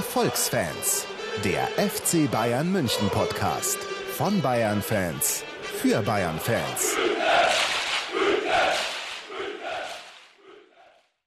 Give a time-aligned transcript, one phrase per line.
[0.00, 1.04] Erfolgsfans,
[1.44, 3.76] der FC Bayern München Podcast
[4.16, 6.96] von Bayern Fans für Bayern Fans.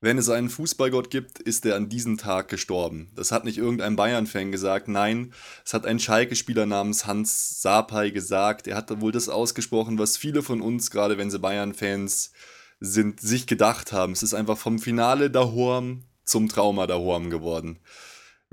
[0.01, 3.11] Wenn es einen Fußballgott gibt, ist er an diesem Tag gestorben.
[3.13, 8.65] Das hat nicht irgendein Bayern-Fan gesagt, nein, es hat ein Schalke-Spieler namens Hans Sapai gesagt.
[8.65, 12.31] Er hat wohl das ausgesprochen, was viele von uns, gerade wenn sie Bayern-Fans
[12.79, 14.13] sind, sich gedacht haben.
[14.13, 17.77] Es ist einfach vom Finale Dahorm zum Trauma Dahorm geworden.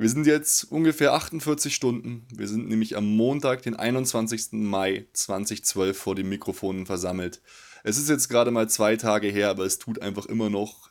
[0.00, 2.26] Wir sind jetzt ungefähr 48 Stunden.
[2.34, 4.52] Wir sind nämlich am Montag, den 21.
[4.52, 7.42] Mai 2012 vor den Mikrofonen versammelt.
[7.84, 10.88] Es ist jetzt gerade mal zwei Tage her, aber es tut einfach immer noch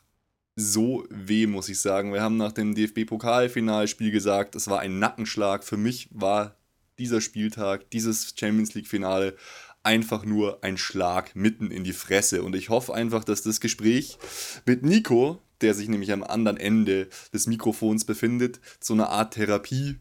[0.54, 2.12] so weh, muss ich sagen.
[2.12, 5.64] Wir haben nach dem DFB-Pokalfinalspiel gesagt, es war ein Nackenschlag.
[5.64, 6.54] Für mich war
[7.00, 9.34] dieser Spieltag, dieses Champions League-Finale
[9.82, 12.44] einfach nur ein Schlag mitten in die Fresse.
[12.44, 14.18] Und ich hoffe einfach, dass das Gespräch
[14.66, 19.96] mit Nico, der sich nämlich am anderen Ende des Mikrofons befindet, so eine Art Therapie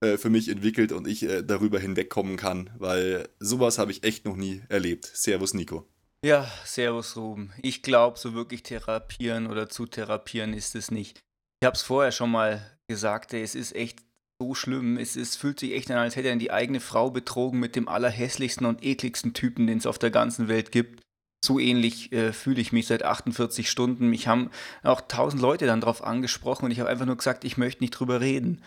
[0.00, 4.24] äh, für mich entwickelt und ich äh, darüber hinwegkommen kann, weil sowas habe ich echt
[4.24, 5.10] noch nie erlebt.
[5.12, 5.86] Servus, Nico.
[6.24, 7.52] Ja, servus Ruben.
[7.62, 11.20] Ich glaube, so wirklich therapieren oder zu therapieren ist es nicht.
[11.60, 14.00] Ich habe es vorher schon mal gesagt, es ist echt
[14.40, 14.98] so schlimm.
[14.98, 17.88] Es ist, fühlt sich echt an, als hätte er die eigene Frau betrogen mit dem
[17.88, 21.02] allerhässlichsten und ekligsten Typen, den es auf der ganzen Welt gibt.
[21.44, 24.08] So ähnlich äh, fühle ich mich seit 48 Stunden.
[24.08, 24.50] Mich haben
[24.82, 27.90] auch tausend Leute dann drauf angesprochen und ich habe einfach nur gesagt, ich möchte nicht
[27.90, 28.62] drüber reden.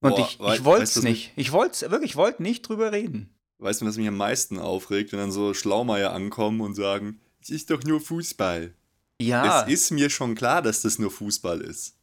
[0.00, 1.32] Und Boah, ich, ich wollte es nicht.
[1.36, 3.34] Ich wollte es wirklich, ich wollte nicht drüber reden.
[3.58, 7.50] Weißt du, was mich am meisten aufregt, wenn dann so Schlaumeier ankommen und sagen, es
[7.50, 8.74] ist doch nur Fußball.
[9.20, 9.66] Ja.
[9.66, 11.96] Es ist mir schon klar, dass das nur Fußball ist.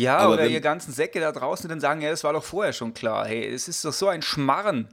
[0.00, 2.42] Ja, Aber oder wenn, ihr ganzen Säcke da draußen dann sagen, ja, das war doch
[2.42, 3.26] vorher schon klar.
[3.26, 4.88] Hey, es ist doch so ein Schmarren.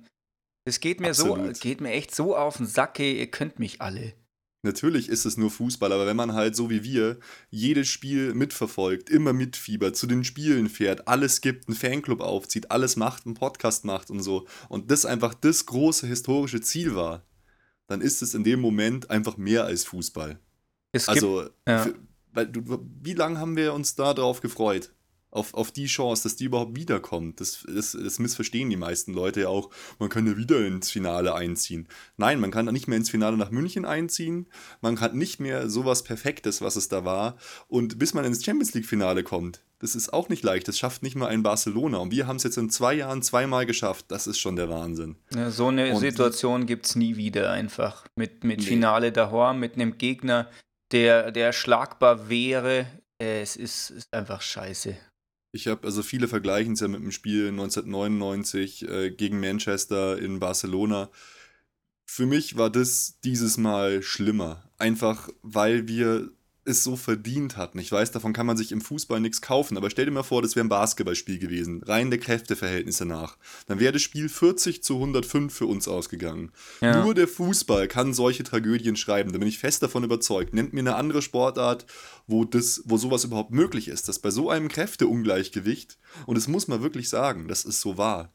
[0.65, 1.55] Es geht mir Absolut.
[1.55, 4.13] so, geht mir echt so auf den Sack, hey, ihr könnt mich alle.
[4.61, 7.17] Natürlich ist es nur Fußball, aber wenn man halt so wie wir
[7.49, 12.97] jedes Spiel mitverfolgt, immer mitfiebert, zu den Spielen fährt, alles gibt, einen Fanclub aufzieht, alles
[12.97, 17.23] macht, einen Podcast macht und so, und das einfach das große historische Ziel war,
[17.87, 20.39] dann ist es in dem Moment einfach mehr als Fußball.
[20.91, 21.83] Es also, gibt, ja.
[21.83, 21.95] für,
[22.33, 22.51] weil,
[23.01, 24.91] wie lange haben wir uns da drauf gefreut?
[25.31, 27.39] Auf, auf die Chance, dass die überhaupt wiederkommt.
[27.39, 29.69] Das, das, das missverstehen die meisten Leute ja auch.
[29.99, 31.87] Man kann ja wieder ins Finale einziehen.
[32.17, 34.47] Nein, man kann nicht mehr ins Finale nach München einziehen.
[34.81, 37.37] Man hat nicht mehr sowas Perfektes, was es da war.
[37.67, 40.67] Und bis man ins Champions League-Finale kommt, das ist auch nicht leicht.
[40.67, 41.99] Das schafft nicht mal ein Barcelona.
[41.99, 44.05] Und wir haben es jetzt in zwei Jahren zweimal geschafft.
[44.09, 45.15] Das ist schon der Wahnsinn.
[45.33, 48.05] Ja, so eine Und Situation gibt es nie wieder einfach.
[48.15, 48.65] Mit, mit nee.
[48.65, 50.49] Finale daheim, mit einem Gegner,
[50.91, 52.87] der, der schlagbar wäre.
[53.19, 54.97] Es ist, ist einfach scheiße.
[55.51, 60.39] Ich habe, also viele vergleichen es ja mit dem Spiel 1999 äh, gegen Manchester in
[60.39, 61.09] Barcelona.
[62.05, 64.69] Für mich war das dieses Mal schlimmer.
[64.77, 66.31] Einfach weil wir
[66.69, 67.79] es so verdient hatten.
[67.79, 70.41] Ich weiß, davon kann man sich im Fußball nichts kaufen, aber stell dir mal vor,
[70.41, 73.37] das wäre ein Basketballspiel gewesen, rein der Kräfteverhältnisse nach.
[73.65, 76.51] Dann wäre das Spiel 40 zu 105 für uns ausgegangen.
[76.81, 77.03] Ja.
[77.03, 80.53] Nur der Fußball kann solche Tragödien schreiben, da bin ich fest davon überzeugt.
[80.53, 81.85] Nennt mir eine andere Sportart,
[82.29, 86.67] wo, das, wo sowas überhaupt möglich ist, dass bei so einem Kräfteungleichgewicht, und das muss
[86.67, 88.31] man wirklich sagen, das ist so wahr,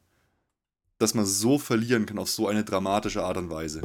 [0.99, 3.83] dass man so verlieren kann auf so eine dramatische Art und Weise.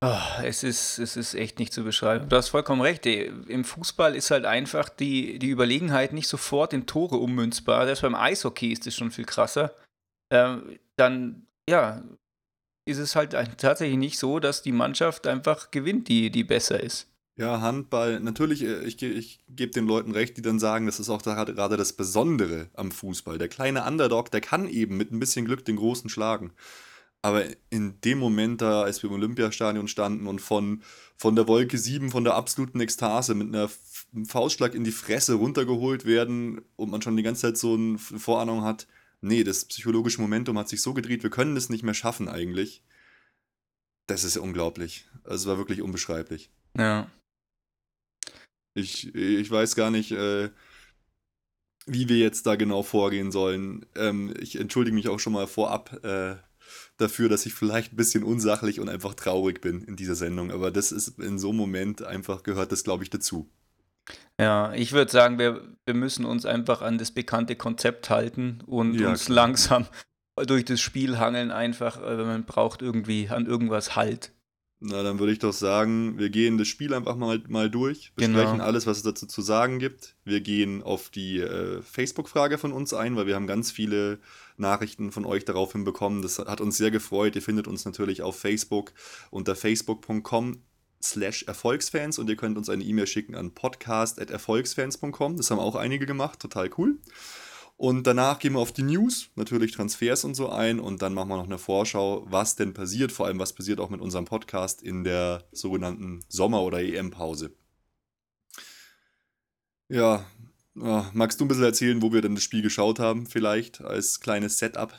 [0.00, 2.28] Oh, es ist, es ist echt nicht zu beschreiben.
[2.28, 3.04] Du hast vollkommen recht.
[3.04, 7.84] Im Fußball ist halt einfach die, die Überlegenheit nicht sofort in Tore ummünzbar.
[7.84, 9.74] Selbst beim Eishockey ist es schon viel krasser.
[10.32, 12.04] Ähm, dann, ja,
[12.86, 17.08] ist es halt tatsächlich nicht so, dass die Mannschaft einfach gewinnt, die, die besser ist.
[17.38, 21.08] Ja, Handball, natürlich, äh, ich, ich gebe den Leuten recht, die dann sagen, das ist
[21.08, 23.38] auch gerade das Besondere am Fußball.
[23.38, 26.52] Der kleine Underdog, der kann eben mit ein bisschen Glück den Großen schlagen.
[27.22, 30.82] Aber in dem Moment da, als wir im Olympiastadion standen und von,
[31.16, 33.70] von der Wolke 7, von der absoluten Ekstase mit einer
[34.14, 37.98] einem Faustschlag in die Fresse runtergeholt werden und man schon die ganze Zeit so eine
[37.98, 38.86] Vorahnung hat,
[39.20, 42.82] nee, das psychologische Momentum hat sich so gedreht, wir können es nicht mehr schaffen eigentlich.
[44.06, 45.06] Das ist ja unglaublich.
[45.24, 46.50] Also es war wirklich unbeschreiblich.
[46.76, 47.08] Ja.
[48.74, 50.50] Ich, ich weiß gar nicht, äh,
[51.86, 53.86] wie wir jetzt da genau vorgehen sollen.
[53.96, 56.04] Ähm, ich entschuldige mich auch schon mal vorab.
[56.04, 56.36] Äh,
[56.98, 60.50] dafür, dass ich vielleicht ein bisschen unsachlich und einfach traurig bin in dieser Sendung.
[60.50, 63.48] Aber das ist in so einem Moment einfach, gehört das, glaube ich, dazu.
[64.40, 68.94] Ja, ich würde sagen, wir, wir müssen uns einfach an das bekannte Konzept halten und
[68.94, 69.46] ja, uns klar.
[69.46, 69.86] langsam
[70.46, 74.32] durch das Spiel hangeln, einfach, äh, wenn man braucht irgendwie an irgendwas Halt.
[74.80, 78.52] Na, dann würde ich doch sagen, wir gehen das Spiel einfach mal, mal durch, besprechen
[78.52, 78.64] genau.
[78.64, 80.14] alles, was es dazu zu sagen gibt.
[80.24, 84.20] Wir gehen auf die äh, Facebook-Frage von uns ein, weil wir haben ganz viele
[84.56, 86.22] Nachrichten von euch daraufhin bekommen.
[86.22, 87.34] Das hat uns sehr gefreut.
[87.34, 88.92] Ihr findet uns natürlich auf Facebook
[89.30, 90.62] unter facebook.com
[91.02, 95.36] slash Erfolgsfans und ihr könnt uns eine E-Mail schicken an podcast.erfolgsfans.com.
[95.36, 96.98] Das haben auch einige gemacht, total cool.
[97.78, 101.28] Und danach gehen wir auf die News, natürlich Transfers und so ein und dann machen
[101.28, 104.82] wir noch eine Vorschau, was denn passiert, vor allem was passiert auch mit unserem Podcast
[104.82, 107.52] in der sogenannten Sommer- oder EM-Pause.
[109.88, 110.26] Ja,
[110.74, 114.58] magst du ein bisschen erzählen, wo wir denn das Spiel geschaut haben, vielleicht als kleines
[114.58, 114.92] Setup?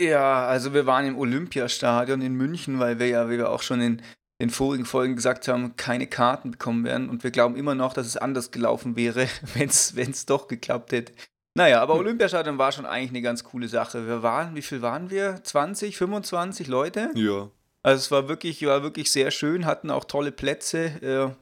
[0.00, 3.80] Ja, also wir waren im Olympiastadion in München, weil wir ja, wie wir auch schon
[3.80, 4.02] in
[4.40, 7.08] den vorigen Folgen gesagt haben, keine Karten bekommen werden.
[7.08, 11.12] Und wir glauben immer noch, dass es anders gelaufen wäre, wenn es doch geklappt hätte.
[11.56, 12.00] Naja, aber hm.
[12.00, 14.06] Olympiastadion war schon eigentlich eine ganz coole Sache.
[14.06, 15.42] Wir waren, wie viel waren wir?
[15.42, 17.10] 20, 25 Leute?
[17.14, 17.50] Ja.
[17.82, 20.86] Also es war wirklich, war wirklich sehr schön, hatten auch tolle Plätze.
[21.02, 21.34] Äh,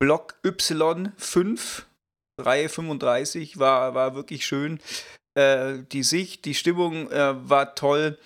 [0.00, 1.82] Block Y5,
[2.40, 4.80] Reihe 35, war, war wirklich schön.
[5.34, 8.18] Äh, die Sicht, die Stimmung äh, war toll.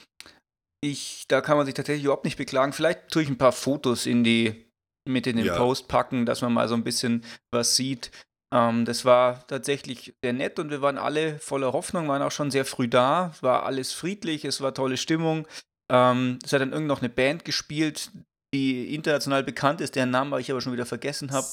[0.81, 2.73] Ich, da kann man sich tatsächlich überhaupt nicht beklagen.
[2.73, 4.67] Vielleicht tue ich ein paar Fotos in die,
[5.09, 5.57] mit in den ja.
[5.57, 8.11] Post packen, dass man mal so ein bisschen was sieht.
[8.53, 12.51] Ähm, das war tatsächlich sehr nett und wir waren alle voller Hoffnung, waren auch schon
[12.51, 13.31] sehr früh da.
[13.35, 15.47] Es war alles friedlich, es war tolle Stimmung.
[15.91, 18.11] Ähm, es hat dann irgend noch eine Band gespielt,
[18.55, 21.47] die international bekannt ist, deren Namen ich aber schon wieder vergessen habe.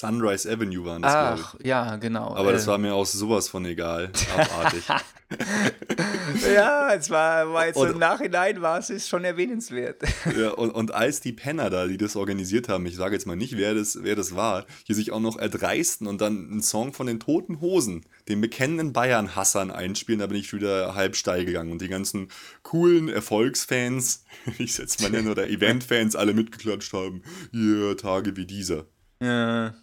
[0.00, 2.34] Sunrise Avenue waren das, Ach, ja, genau.
[2.34, 4.10] Aber äh, das war mir auch sowas von egal.
[4.34, 4.84] Abartig.
[6.54, 10.02] ja, es war, war jetzt und, im Nachhinein war es ist schon erwähnenswert.
[10.38, 13.36] ja, und, und als die Penner da, die das organisiert haben, ich sage jetzt mal
[13.36, 16.94] nicht, wer das, wer das war, hier sich auch noch erdreisten und dann einen Song
[16.94, 21.72] von den Toten Hosen, den bekennenden Bayern-Hassern einspielen, da bin ich wieder halb steil gegangen.
[21.72, 22.28] Und die ganzen
[22.62, 24.24] coolen Erfolgsfans,
[24.58, 27.22] ich setze mal nennen, oder Eventfans alle mitgeklatscht haben.
[27.52, 28.86] Ja, yeah, Tage wie dieser.
[29.22, 29.74] Ja.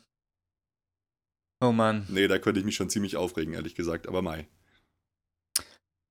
[1.59, 2.05] Oh Mann.
[2.09, 4.47] Nee, da könnte ich mich schon ziemlich aufregen, ehrlich gesagt, aber Mai.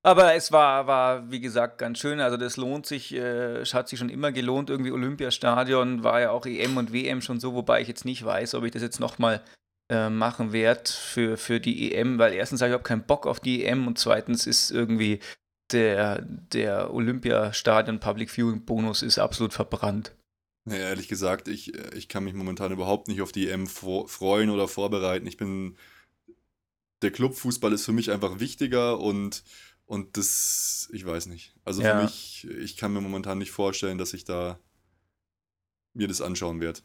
[0.03, 2.21] Aber es war, war, wie gesagt, ganz schön.
[2.21, 4.69] Also das lohnt sich, äh, hat sich schon immer gelohnt.
[4.69, 8.55] Irgendwie Olympiastadion war ja auch EM und WM schon so, wobei ich jetzt nicht weiß,
[8.55, 9.43] ob ich das jetzt nochmal
[9.89, 13.39] äh, machen werde für, für die EM, weil erstens habe ich überhaupt keinen Bock auf
[13.39, 15.19] die EM und zweitens ist irgendwie
[15.71, 20.13] der, der Olympiastadion Public Viewing Bonus ist absolut verbrannt.
[20.67, 24.67] Ja, ehrlich gesagt, ich, ich kann mich momentan überhaupt nicht auf die EM freuen oder
[24.67, 25.25] vorbereiten.
[25.25, 25.77] Ich bin.
[27.01, 29.43] Der Clubfußball ist für mich einfach wichtiger und,
[29.85, 31.53] und das, ich weiß nicht.
[31.63, 31.95] Also ja.
[31.95, 34.59] für mich, ich kann mir momentan nicht vorstellen, dass ich da
[35.93, 36.81] mir das anschauen werde.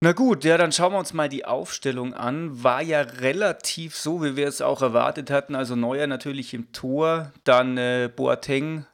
[0.00, 2.62] Na gut, ja, dann schauen wir uns mal die Aufstellung an.
[2.64, 5.54] War ja relativ so, wie wir es auch erwartet hatten.
[5.54, 8.86] Also Neuer natürlich im Tor, dann äh, Boateng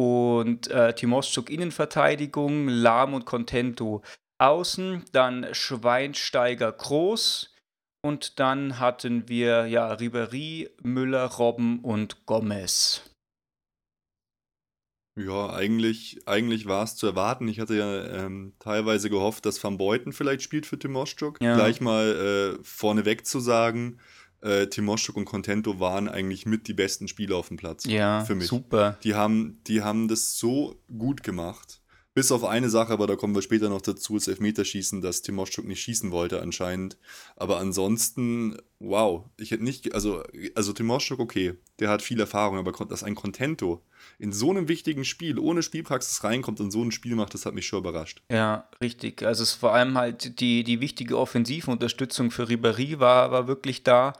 [0.00, 4.02] und äh, Timoschuk Innenverteidigung, Lahm und Contento
[4.38, 7.54] außen, dann Schweinsteiger Groß
[8.02, 13.02] und dann hatten wir ja Ribery, Müller, Robben und Gomez.
[15.18, 17.46] Ja, eigentlich, eigentlich war es zu erwarten.
[17.48, 21.38] Ich hatte ja ähm, teilweise gehofft, dass Van Beuten vielleicht spielt für Timoschuk.
[21.42, 21.56] Ja.
[21.56, 23.98] Gleich mal äh, vorneweg zu sagen,
[24.42, 27.84] äh, Timoschuk und Contento waren eigentlich mit die besten Spieler auf dem Platz.
[27.84, 28.48] Ja, für mich.
[28.48, 28.98] super.
[29.04, 31.79] Die haben, die haben das so gut gemacht.
[32.20, 35.64] Bis auf eine Sache, aber da kommen wir später noch dazu, das Elfmeterschießen, dass Timoschuk
[35.64, 36.98] nicht schießen wollte anscheinend.
[37.34, 40.22] Aber ansonsten, wow, ich hätte nicht, also,
[40.54, 43.82] also Timoschuk, okay, der hat viel Erfahrung, aber dass ein Contento
[44.18, 47.54] in so einem wichtigen Spiel ohne Spielpraxis reinkommt und so ein Spiel macht, das hat
[47.54, 48.22] mich schon überrascht.
[48.30, 49.22] Ja, richtig.
[49.22, 54.12] Also es vor allem halt die, die wichtige Offensivunterstützung für Ribéry war, war wirklich da.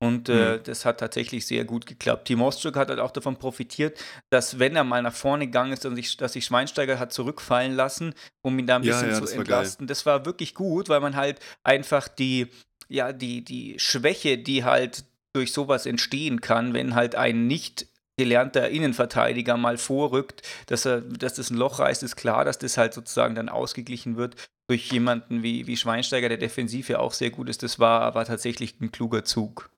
[0.00, 0.62] Und äh, mhm.
[0.62, 2.26] das hat tatsächlich sehr gut geklappt.
[2.26, 3.98] Team Ostschuk hat halt auch davon profitiert,
[4.30, 7.74] dass wenn er mal nach vorne gegangen ist, dass sich, dass sich Schweinsteiger hat zurückfallen
[7.74, 9.84] lassen, um ihn da ein bisschen ja, ja, zu das entlasten.
[9.84, 12.46] War das war wirklich gut, weil man halt einfach die,
[12.88, 18.68] ja, die, die Schwäche, die halt durch sowas entstehen kann, wenn halt ein nicht gelernter
[18.68, 22.94] Innenverteidiger mal vorrückt, dass er, dass das ein Loch reißt, ist klar, dass das halt
[22.94, 24.36] sozusagen dann ausgeglichen wird
[24.68, 27.62] durch jemanden wie, wie Schweinsteiger, der defensiv ja auch sehr gut ist.
[27.62, 29.70] Das war aber tatsächlich ein kluger Zug.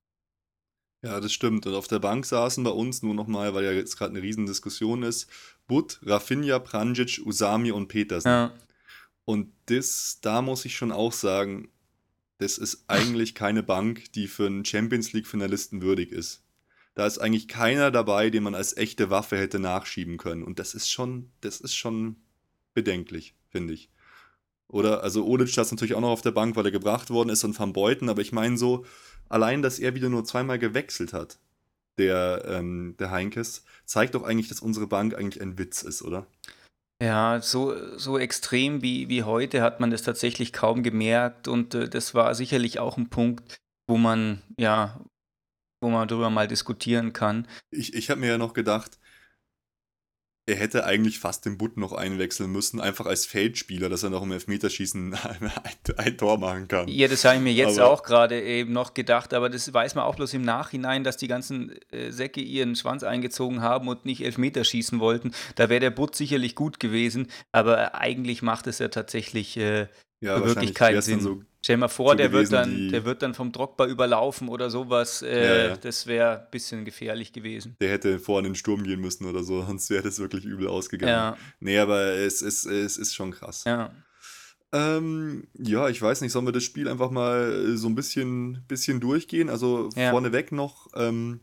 [1.03, 1.67] Ja, das stimmt.
[1.67, 5.03] Und auf der Bank saßen bei uns nur nochmal, weil ja jetzt gerade eine Riesendiskussion
[5.03, 5.29] ist,
[5.67, 8.29] Butt, Rafinha, Pranjic, Usami und Petersen.
[8.29, 8.55] Ja.
[9.25, 11.69] Und das, da muss ich schon auch sagen,
[12.39, 16.43] das ist eigentlich keine Bank, die für einen Champions League-Finalisten würdig ist.
[16.95, 20.43] Da ist eigentlich keiner dabei, den man als echte Waffe hätte nachschieben können.
[20.43, 22.17] Und das ist schon, das ist schon
[22.75, 23.91] bedenklich, finde ich.
[24.69, 27.45] Oder, also Olic ist natürlich auch noch auf der Bank, weil er gebracht worden ist
[27.45, 28.85] und Van Beuten, aber ich meine so,
[29.31, 31.39] allein, dass er wieder nur zweimal gewechselt hat,
[31.97, 36.27] der, ähm, der Heinkes, zeigt doch eigentlich, dass unsere Bank eigentlich ein Witz ist, oder?
[37.03, 41.89] Ja, so, so extrem wie, wie heute hat man das tatsächlich kaum gemerkt und äh,
[41.89, 43.59] das war sicherlich auch ein Punkt,
[43.89, 45.01] wo man, ja,
[45.81, 47.49] wo man darüber mal diskutieren kann.
[47.71, 48.99] Ich, ich habe mir ja noch gedacht,
[50.51, 54.23] er hätte eigentlich fast den Butt noch einwechseln müssen, einfach als Feldspieler, dass er noch
[54.23, 55.53] im Elfmeterschießen ein,
[55.97, 56.89] ein Tor machen kann.
[56.89, 59.95] Ja, das habe ich mir jetzt aber, auch gerade eben noch gedacht, aber das weiß
[59.95, 64.05] man auch bloß im Nachhinein, dass die ganzen äh, Säcke ihren Schwanz eingezogen haben und
[64.05, 65.33] nicht Elfmeterschießen wollten.
[65.55, 69.87] Da wäre der Butt sicherlich gut gewesen, aber eigentlich macht es ja tatsächlich äh,
[70.21, 71.21] ja, wirklich keinen Sinn.
[71.21, 74.49] So Stell dir mal vor, der, gewesen, wird dann, der wird dann vom Drogba überlaufen
[74.49, 75.21] oder sowas.
[75.21, 75.77] Äh, ja, ja.
[75.77, 77.77] Das wäre ein bisschen gefährlich gewesen.
[77.81, 80.69] Der hätte vorne in den Sturm gehen müssen oder so, sonst wäre das wirklich übel
[80.69, 81.13] ausgegangen.
[81.13, 81.37] Ja.
[81.61, 83.65] Nee, aber es, es, es ist schon krass.
[83.65, 83.93] Ja.
[84.73, 89.01] Ähm, ja, ich weiß nicht, sollen wir das Spiel einfach mal so ein bisschen, bisschen
[89.01, 89.51] durchgehen?
[89.51, 90.11] Also ja.
[90.11, 91.41] vorneweg noch, ähm,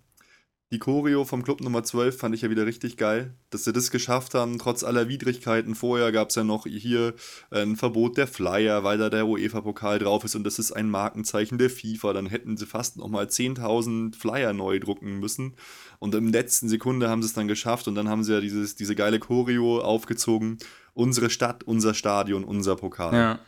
[0.71, 3.89] die Choreo vom Club Nummer 12 fand ich ja wieder richtig geil, dass sie das
[3.89, 5.75] geschafft haben, trotz aller Widrigkeiten.
[5.75, 7.13] Vorher gab es ja noch hier
[7.51, 11.57] ein Verbot der Flyer, weil da der UEFA-Pokal drauf ist und das ist ein Markenzeichen
[11.57, 12.11] der FIFA.
[12.11, 15.55] Dann hätten sie fast nochmal 10.000 Flyer neu drucken müssen.
[15.99, 18.75] Und im letzten Sekunde haben sie es dann geschafft und dann haben sie ja dieses,
[18.75, 20.57] diese geile Choreo aufgezogen.
[20.93, 23.13] Unsere Stadt, unser Stadion, unser Pokal.
[23.13, 23.39] Ja.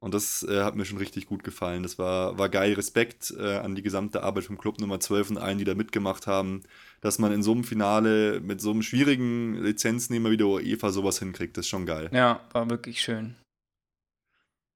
[0.00, 1.82] Und das äh, hat mir schon richtig gut gefallen.
[1.82, 2.72] Das war, war geil.
[2.72, 6.26] Respekt äh, an die gesamte Arbeit vom Club Nummer 12 und allen, die da mitgemacht
[6.26, 6.62] haben,
[7.02, 11.18] dass man in so einem Finale mit so einem schwierigen Lizenznehmer wie der UEFA sowas
[11.18, 11.58] hinkriegt.
[11.58, 12.08] Das ist schon geil.
[12.12, 13.36] Ja, war wirklich schön.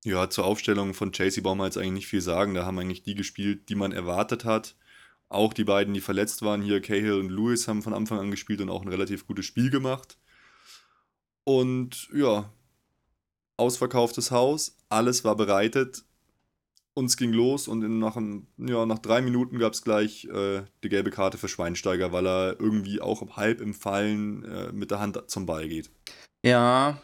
[0.04, 2.52] Ja, zur Aufstellung von Chelsea brauchen wir jetzt eigentlich nicht viel sagen.
[2.52, 4.76] Da haben eigentlich die gespielt, die man erwartet hat.
[5.30, 8.60] Auch die beiden, die verletzt waren, hier Cahill und Lewis, haben von Anfang an gespielt
[8.60, 10.18] und auch ein relativ gutes Spiel gemacht.
[11.44, 12.52] Und ja,
[13.56, 16.04] ausverkauftes Haus, alles war bereitet.
[16.96, 18.16] Uns ging los und in, nach,
[18.56, 22.60] ja, nach drei Minuten gab es gleich äh, die gelbe Karte für Schweinsteiger, weil er
[22.60, 25.90] irgendwie auch halb im Fallen äh, mit der Hand zum Ball geht.
[26.46, 26.98] Ja,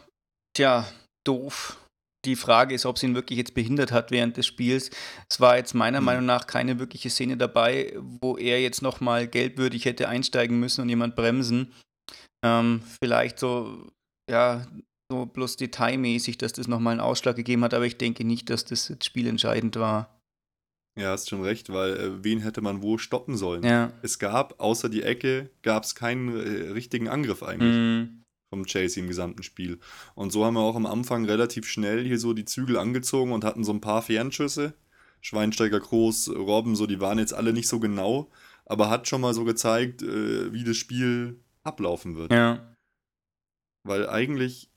[0.53, 0.87] tja,
[1.25, 1.77] doof.
[2.23, 4.91] Die Frage ist, ob es ihn wirklich jetzt behindert hat während des Spiels.
[5.27, 6.05] Es war jetzt meiner hm.
[6.05, 10.89] Meinung nach keine wirkliche Szene dabei, wo er jetzt nochmal gelbwürdig hätte einsteigen müssen und
[10.89, 11.73] jemand bremsen.
[12.45, 13.87] Ähm, vielleicht so,
[14.29, 14.65] ja,
[15.11, 18.63] so bloß detailmäßig, dass das nochmal einen Ausschlag gegeben hat, aber ich denke nicht, dass
[18.65, 20.21] das jetzt spielentscheidend war.
[20.97, 23.63] Ja, hast schon recht, weil äh, wen hätte man wo stoppen sollen?
[23.63, 23.93] Ja.
[24.01, 28.23] Es gab, außer die Ecke, gab es keinen äh, richtigen Angriff eigentlich mhm.
[28.49, 29.79] vom Chelsea im gesamten Spiel.
[30.15, 33.43] Und so haben wir auch am Anfang relativ schnell hier so die Zügel angezogen und
[33.45, 34.73] hatten so ein paar Fernschüsse.
[35.21, 38.31] Schweinsteiger, Groß, Robben, so, die waren jetzt alle nicht so genau,
[38.65, 42.33] aber hat schon mal so gezeigt, äh, wie das Spiel ablaufen wird.
[42.33, 42.75] Ja.
[43.83, 44.70] Weil eigentlich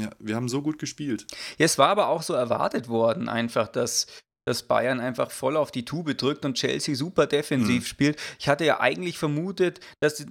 [0.00, 1.26] ja, wir haben so gut gespielt.
[1.58, 4.06] Ja, es war aber auch so erwartet worden, einfach, dass,
[4.46, 7.86] dass Bayern einfach voll auf die Tube drückt und Chelsea super defensiv mhm.
[7.86, 8.20] spielt.
[8.38, 10.26] Ich hatte ja eigentlich vermutet, dass sie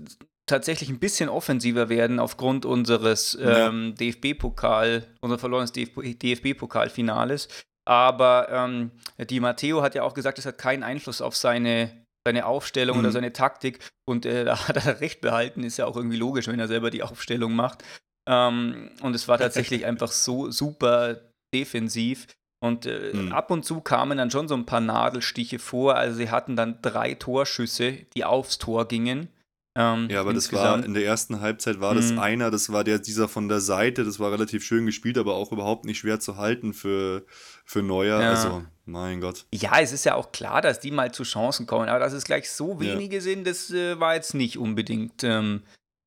[0.49, 7.47] tatsächlich ein bisschen offensiver werden aufgrund unseres ähm, DFB-Pokal, unser verlorenes DFB-Pokalfinales.
[7.89, 8.91] Aber ähm,
[9.29, 13.03] die Matteo hat ja auch gesagt, es hat keinen Einfluss auf seine, seine Aufstellung mhm.
[13.03, 13.79] oder seine Taktik.
[14.05, 16.91] Und äh, da hat er recht behalten, ist ja auch irgendwie logisch, wenn er selber
[16.91, 17.83] die Aufstellung macht.
[18.29, 21.17] Ähm, und es war tatsächlich einfach so super
[21.53, 22.27] defensiv.
[22.61, 23.31] Und äh, hm.
[23.31, 25.95] ab und zu kamen dann schon so ein paar Nadelstiche vor.
[25.95, 29.29] Also sie hatten dann drei Torschüsse, die aufs Tor gingen.
[29.75, 30.65] Ähm, ja, aber insgesamt.
[30.65, 32.19] das war in der ersten Halbzeit war das mhm.
[32.19, 35.51] einer, das war der dieser von der Seite, das war relativ schön gespielt, aber auch
[35.51, 37.23] überhaupt nicht schwer zu halten für,
[37.65, 38.19] für Neuer.
[38.19, 38.31] Ja.
[38.31, 39.45] Also, mein Gott.
[39.53, 42.25] Ja, es ist ja auch klar, dass die mal zu Chancen kommen, aber dass es
[42.25, 43.21] gleich so wenige ja.
[43.21, 45.61] sind, das äh, war jetzt nicht unbedingt, ähm,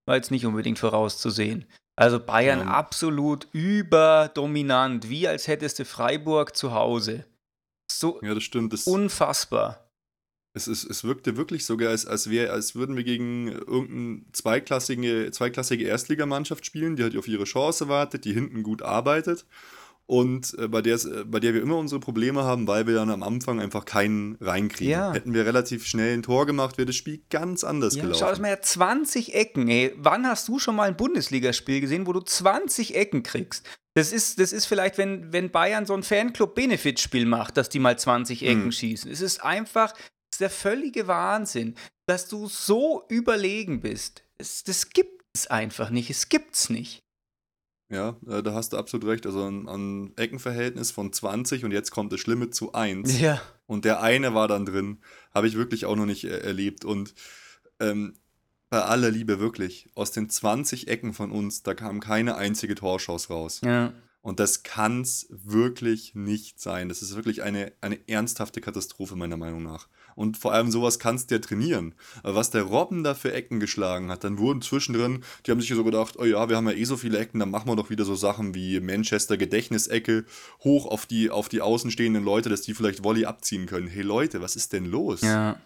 [0.06, 1.64] war jetzt nicht unbedingt vorauszusehen.
[1.96, 2.66] Also Bayern ja.
[2.66, 7.26] absolut überdominant, wie als hättest du Freiburg zu Hause.
[7.90, 8.72] So ja, das stimmt.
[8.72, 9.90] Das unfassbar.
[10.54, 15.30] Es, es, es wirkte wirklich sogar, als, als, wär, als würden wir gegen irgendeine zweiklassige,
[15.30, 19.46] zweiklassige Erstligamannschaft spielen, die halt auf ihre Chance wartet, die hinten gut arbeitet
[20.06, 23.10] und äh, bei, der, äh, bei der wir immer unsere Probleme haben, weil wir dann
[23.10, 24.92] am Anfang einfach keinen reinkriegen.
[24.92, 25.12] Ja.
[25.12, 28.20] Hätten wir relativ schnell ein Tor gemacht, wäre das Spiel ganz anders ja, gelaufen.
[28.20, 29.94] Schau, das mal ja 20 Ecken, ey.
[29.96, 33.66] Wann hast du schon mal ein Bundesligaspiel gesehen, wo du 20 Ecken kriegst?
[33.94, 37.98] Das ist, das ist vielleicht, wenn, wenn Bayern so ein Fanclub-Benefit-Spiel macht, dass die mal
[37.98, 38.72] 20 Ecken hm.
[38.72, 39.10] schießen.
[39.10, 39.94] Es ist einfach
[40.32, 41.74] ist der völlige Wahnsinn,
[42.06, 44.24] dass du so überlegen bist.
[44.38, 46.10] Das, das gibt es einfach nicht.
[46.10, 47.04] Es gibt's nicht.
[47.92, 49.26] Ja, äh, da hast du absolut recht.
[49.26, 53.20] Also ein, ein Eckenverhältnis von 20 und jetzt kommt das Schlimme zu 1.
[53.20, 53.40] Ja.
[53.66, 54.98] Und der eine war dann drin.
[55.34, 56.86] Habe ich wirklich auch noch nicht äh, erlebt.
[56.86, 57.14] Und
[57.80, 58.14] ähm,
[58.70, 63.28] bei aller Liebe wirklich, aus den 20 Ecken von uns, da kam keine einzige Torschance
[63.28, 63.60] raus.
[63.62, 63.92] Ja.
[64.22, 66.88] Und das kann es wirklich nicht sein.
[66.88, 69.88] Das ist wirklich eine, eine ernsthafte Katastrophe, meiner Meinung nach.
[70.14, 71.94] Und vor allem sowas kannst du ja trainieren.
[72.22, 75.70] Aber was der Robben da für Ecken geschlagen hat, dann wurden zwischendrin, die haben sich
[75.70, 77.90] so gedacht, oh ja, wir haben ja eh so viele Ecken, dann machen wir doch
[77.90, 80.24] wieder so Sachen wie Manchester Gedächtnisecke
[80.64, 83.86] hoch auf die, auf die außenstehenden Leute, dass die vielleicht Volley abziehen können.
[83.88, 85.20] Hey Leute, was ist denn los?
[85.22, 85.60] Ja.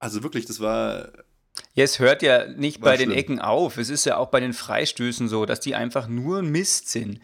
[0.00, 1.12] Also wirklich, das war
[1.74, 3.18] Ja, es hört ja nicht War bei den schlimm.
[3.18, 3.78] Ecken auf.
[3.78, 7.20] Es ist ja auch bei den Freistößen so, dass die einfach nur Mist sind.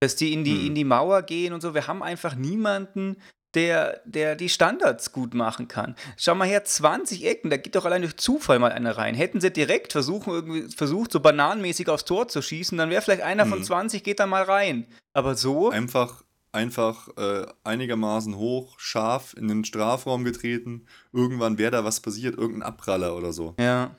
[0.00, 0.66] Dass die in die, Hm.
[0.68, 1.74] in die Mauer gehen und so.
[1.74, 3.16] Wir haben einfach niemanden,
[3.54, 5.94] der, der die Standards gut machen kann.
[6.16, 9.14] Schau mal her, 20 Ecken, da geht doch allein durch Zufall mal einer rein.
[9.14, 13.22] Hätten sie direkt versuchen, irgendwie versucht, so bananenmäßig aufs Tor zu schießen, dann wäre vielleicht
[13.22, 13.64] einer von Hm.
[13.64, 14.86] 20 geht da mal rein.
[15.12, 20.86] Aber so, Einfach, einfach äh, einigermaßen hoch, scharf in den Strafraum getreten.
[21.12, 23.54] Irgendwann wäre da was passiert, irgendein Abpraller oder so.
[23.58, 23.94] ja.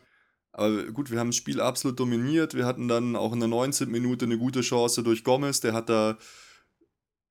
[0.56, 2.54] Aber gut, wir haben das Spiel absolut dominiert.
[2.54, 3.90] Wir hatten dann auch in der 19.
[3.90, 5.62] Minute eine gute Chance durch Gomez.
[5.62, 6.16] Der hat da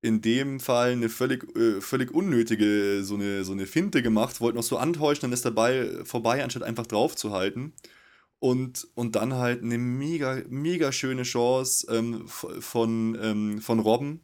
[0.02, 4.56] in dem Fall eine völlig, äh, völlig unnötige, so eine, so eine Finte gemacht, wollte
[4.56, 7.72] noch so antäuschen, dann ist der Ball vorbei, anstatt einfach drauf zu halten.
[8.40, 14.20] Und, und dann halt eine mega, mega schöne Chance ähm, von, ähm, von Robben,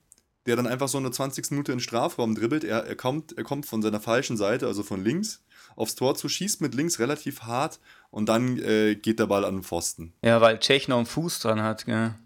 [0.47, 1.53] der dann einfach so in der 20.
[1.53, 2.65] Minute in den Strafraum dribbelt.
[2.65, 5.45] Er, er, kommt, er kommt von seiner falschen Seite, also von links,
[5.77, 7.79] aufs Tor zu, schießt mit links relativ hart
[8.11, 10.13] und dann äh, geht der Ball an den Pfosten.
[10.25, 12.17] ja, weil Tschech noch einen Fuß dran hat, gell?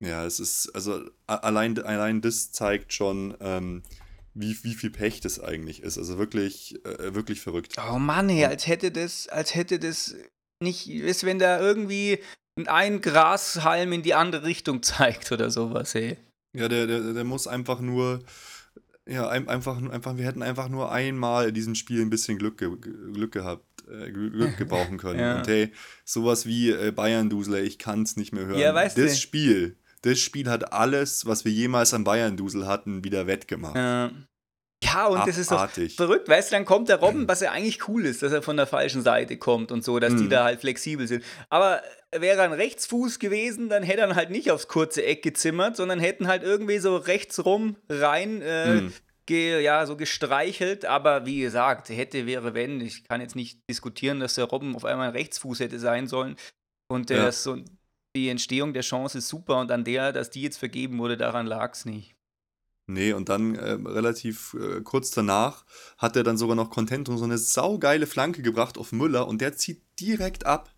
[0.00, 3.82] Ja, es ist, also allein, allein das zeigt schon, ähm,
[4.34, 5.96] wie, wie viel Pech das eigentlich ist.
[5.96, 7.76] Also wirklich, äh, wirklich verrückt.
[7.90, 10.14] Oh Mann, ey, als hätte das, als hätte das
[10.62, 12.18] nicht, ist, wenn da irgendwie
[12.66, 16.18] ein Grashalm in die andere Richtung zeigt oder sowas, ey.
[16.54, 18.20] Ja, der, der, der muss einfach nur,
[19.06, 22.58] ja, ein, einfach, einfach, wir hätten einfach nur einmal in diesem Spiel ein bisschen Glück,
[22.58, 22.70] ge
[23.12, 25.20] Glück gehabt, äh, Glück gebrauchen können.
[25.20, 25.38] Ja.
[25.38, 25.72] Und hey,
[26.04, 28.58] sowas wie äh, Bayern-Dusel, ich kann es nicht mehr hören.
[28.58, 29.18] Ja, weißt das du.
[29.18, 33.76] Spiel, das Spiel hat alles, was wir jemals an Bayern-Dusel hatten, wieder wettgemacht.
[33.76, 34.10] Ja.
[34.84, 35.96] Ja, und das ist doch Abartig.
[35.96, 38.58] verrückt, weißt du, dann kommt der Robben, was ja eigentlich cool ist, dass er von
[38.58, 40.30] der falschen Seite kommt und so, dass die Mhm.
[40.30, 41.24] da halt flexibel sind.
[41.48, 45.76] Aber wäre er ein Rechtsfuß gewesen, dann hätte er halt nicht aufs kurze Eck gezimmert,
[45.76, 48.92] sondern hätten halt irgendwie so rechts rum rein äh, Mhm.
[49.24, 50.84] ge, ja, so gestreichelt.
[50.84, 52.80] Aber wie gesagt, hätte, wäre, wenn.
[52.82, 56.36] Ich kann jetzt nicht diskutieren, dass der Robben auf einmal ein Rechtsfuß hätte sein sollen.
[56.88, 57.28] Und der Ja.
[57.28, 57.56] ist so,
[58.16, 61.46] die Entstehung der Chance ist super und an der, dass die jetzt vergeben wurde, daran
[61.46, 62.16] lag es nicht.
[62.88, 65.64] Nee, und dann äh, relativ äh, kurz danach
[65.98, 69.40] hat er dann sogar noch Content und so eine saugeile Flanke gebracht auf Müller und
[69.40, 70.72] der zieht direkt ab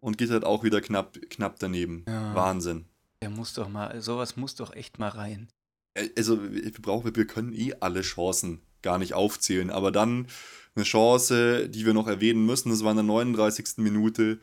[0.00, 2.04] und geht halt auch wieder knapp, knapp daneben.
[2.08, 2.34] Ja.
[2.34, 2.86] Wahnsinn.
[3.20, 5.48] Der muss doch mal, sowas muss doch echt mal rein.
[5.94, 10.26] Äh, Also wir brauchen, wir können eh alle Chancen gar nicht aufzählen, aber dann
[10.74, 13.76] eine Chance, die wir noch erwähnen müssen, das war in der 39.
[13.76, 14.40] Minute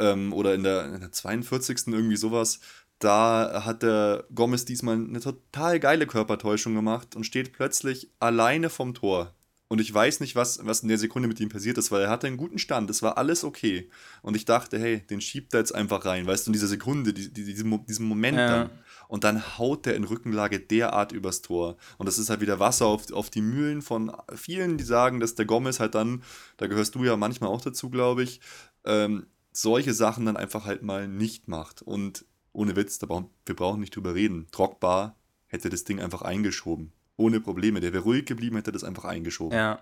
[0.00, 1.86] ähm, oder in der, in der 42.
[1.88, 2.58] irgendwie sowas.
[2.98, 8.92] Da hat der Gomez diesmal eine total geile Körpertäuschung gemacht und steht plötzlich alleine vom
[8.94, 9.34] Tor.
[9.68, 12.10] Und ich weiß nicht, was, was in der Sekunde mit ihm passiert ist, weil er
[12.10, 13.88] hatte einen guten Stand, es war alles okay.
[14.20, 17.12] Und ich dachte, hey, den schiebt er jetzt einfach rein, weißt du, in dieser Sekunde,
[17.14, 18.48] die, die, diesen, Mo- diesen Moment Ja.
[18.48, 18.70] dann.
[19.06, 21.76] Und dann haut der in Rückenlage derart übers Tor.
[21.98, 25.36] Und das ist halt wieder Wasser auf, auf die Mühlen von vielen, die sagen, dass
[25.36, 26.22] der Gomez halt dann,
[26.58, 28.40] da gehörst du ja manchmal auch dazu, glaube ich,
[28.84, 31.82] ähm, solche Sachen dann einfach halt mal nicht macht.
[31.82, 34.46] Und ohne Witz, da brauchen, wir brauchen nicht drüber reden.
[34.50, 36.92] Trockbar hätte das Ding einfach eingeschoben.
[37.16, 37.80] Ohne Probleme.
[37.80, 39.56] Der wäre ruhig geblieben, hätte das einfach eingeschoben.
[39.56, 39.80] Ja.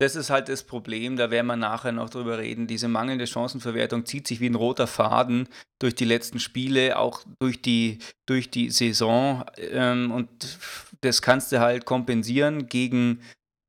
[0.00, 2.68] Das ist halt das Problem, da werden wir nachher noch drüber reden.
[2.68, 5.48] Diese mangelnde Chancenverwertung zieht sich wie ein roter Faden
[5.80, 9.44] durch die letzten Spiele, auch durch die, durch die Saison.
[9.56, 10.28] Ähm, und
[11.00, 13.22] das kannst du halt kompensieren gegen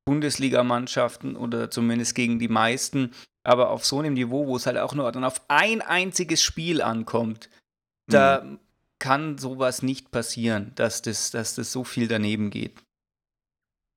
[0.06, 3.12] Bundesligamannschaften oder zumindest gegen die meisten.
[3.44, 6.82] Aber auf so einem Niveau, wo es halt auch nur dann auf ein einziges Spiel
[6.82, 7.50] ankommt,
[8.08, 8.60] da Mhm.
[9.00, 12.82] kann sowas nicht passieren, dass das, dass das so viel daneben geht.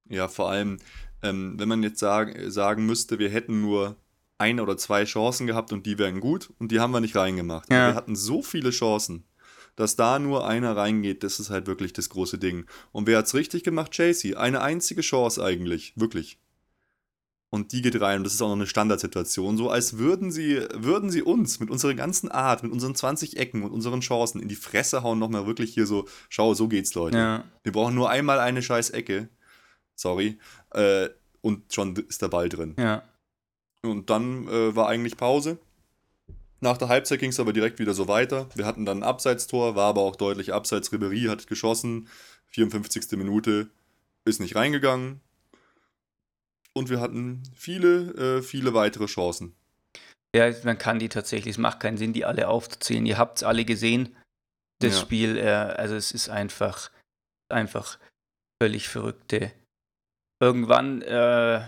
[0.08, 0.78] Ja, vor allem,
[1.22, 3.96] ähm, wenn man jetzt sagen, sagen müsste, wir hätten nur
[4.38, 7.70] ein oder zwei Chancen gehabt und die wären gut und die haben wir nicht reingemacht.
[7.70, 7.88] Ja.
[7.88, 9.24] Wir hatten so viele Chancen,
[9.76, 12.66] dass da nur einer reingeht, das ist halt wirklich das große Ding.
[12.90, 13.92] Und wer hat's richtig gemacht?
[13.92, 14.34] Chasey.
[14.34, 16.38] Eine einzige Chance eigentlich, wirklich.
[17.54, 20.66] Und die geht rein und das ist auch noch eine Standardsituation, so als würden sie,
[20.72, 24.48] würden sie uns mit unserer ganzen Art, mit unseren 20 Ecken und unseren Chancen in
[24.48, 27.18] die Fresse hauen, nochmal wirklich hier so, schau, so geht's, Leute.
[27.18, 27.44] Ja.
[27.62, 29.28] Wir brauchen nur einmal eine scheiß Ecke.
[29.94, 30.38] Sorry.
[30.70, 31.10] Äh,
[31.42, 32.74] und schon ist der Ball drin.
[32.78, 33.02] Ja.
[33.82, 35.58] Und dann äh, war eigentlich Pause.
[36.60, 38.48] Nach der Halbzeit ging es aber direkt wieder so weiter.
[38.54, 40.90] Wir hatten dann ein Abseitstor, war aber auch deutlich abseits.
[40.90, 42.08] Ribery hat geschossen.
[42.46, 43.18] 54.
[43.18, 43.68] Minute
[44.24, 45.20] ist nicht reingegangen.
[46.74, 49.54] Und wir hatten viele, äh, viele weitere Chancen.
[50.34, 53.04] Ja, man kann die tatsächlich, es macht keinen Sinn, die alle aufzuzählen.
[53.04, 54.16] Ihr habt es alle gesehen,
[54.80, 55.00] das Ja.
[55.00, 55.36] Spiel.
[55.36, 56.90] Äh, also es ist einfach,
[57.50, 57.98] einfach
[58.62, 59.52] völlig verrückte.
[60.40, 61.66] Irgendwann, äh,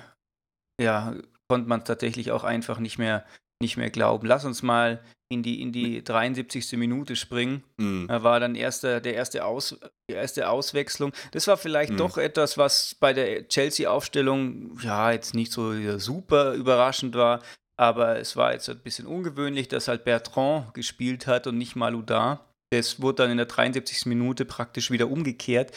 [0.81, 1.15] ja,
[1.49, 3.27] konnte man es tatsächlich auch einfach nicht mehr,
[3.61, 4.27] nicht mehr glauben.
[4.27, 6.73] Lass uns mal in die, in die 73.
[6.73, 7.65] Minute springen.
[7.79, 8.07] Mhm.
[8.09, 9.77] Da war dann erster, der erste Aus,
[10.11, 11.13] die erste Auswechslung.
[11.33, 11.97] Das war vielleicht Mhm.
[11.97, 17.41] doch etwas, was bei der Chelsea-Aufstellung ja jetzt nicht so super überraschend war.
[17.77, 22.45] aber es war jetzt ein bisschen ungewöhnlich, dass halt Bertrand gespielt hat und nicht Malouda.
[22.71, 24.07] Das wurde dann in der 73.
[24.07, 25.73] Minute praktisch wieder umgekehrt.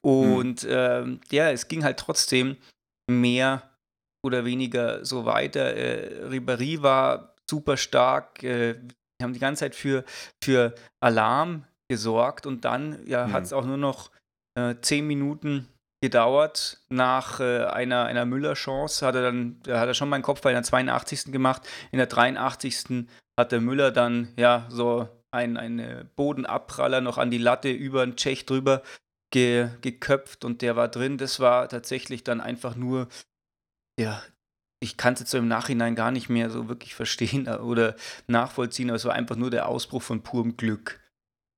[0.00, 0.70] Und mhm.
[0.70, 2.56] ähm, ja, es ging halt trotzdem
[3.10, 3.68] mehr
[4.24, 5.74] oder weniger so weiter.
[5.74, 8.42] Äh, Ribéry war super stark.
[8.42, 8.76] Äh,
[9.18, 10.04] wir haben die ganze Zeit für,
[10.42, 13.32] für Alarm gesorgt und dann ja, mhm.
[13.32, 14.10] hat es auch nur noch
[14.56, 15.68] äh, zehn Minuten
[16.02, 16.80] gedauert.
[16.88, 20.52] Nach äh, einer, einer Müller-Chance hat er dann, da hat er schon meinen Kopf bei
[20.52, 21.32] der 82.
[21.32, 21.68] gemacht.
[21.92, 23.06] In der 83.
[23.38, 28.16] hat der Müller dann ja so ein, ein Bodenabpraller noch an die Latte über den
[28.16, 28.82] Tschech drüber
[29.32, 31.18] ge, geköpft und der war drin.
[31.18, 33.08] Das war tatsächlich dann einfach nur,
[34.00, 34.22] ja,
[34.82, 38.88] ich kann es jetzt so im Nachhinein gar nicht mehr so wirklich verstehen oder nachvollziehen,
[38.88, 41.00] aber es war einfach nur der Ausbruch von purem Glück.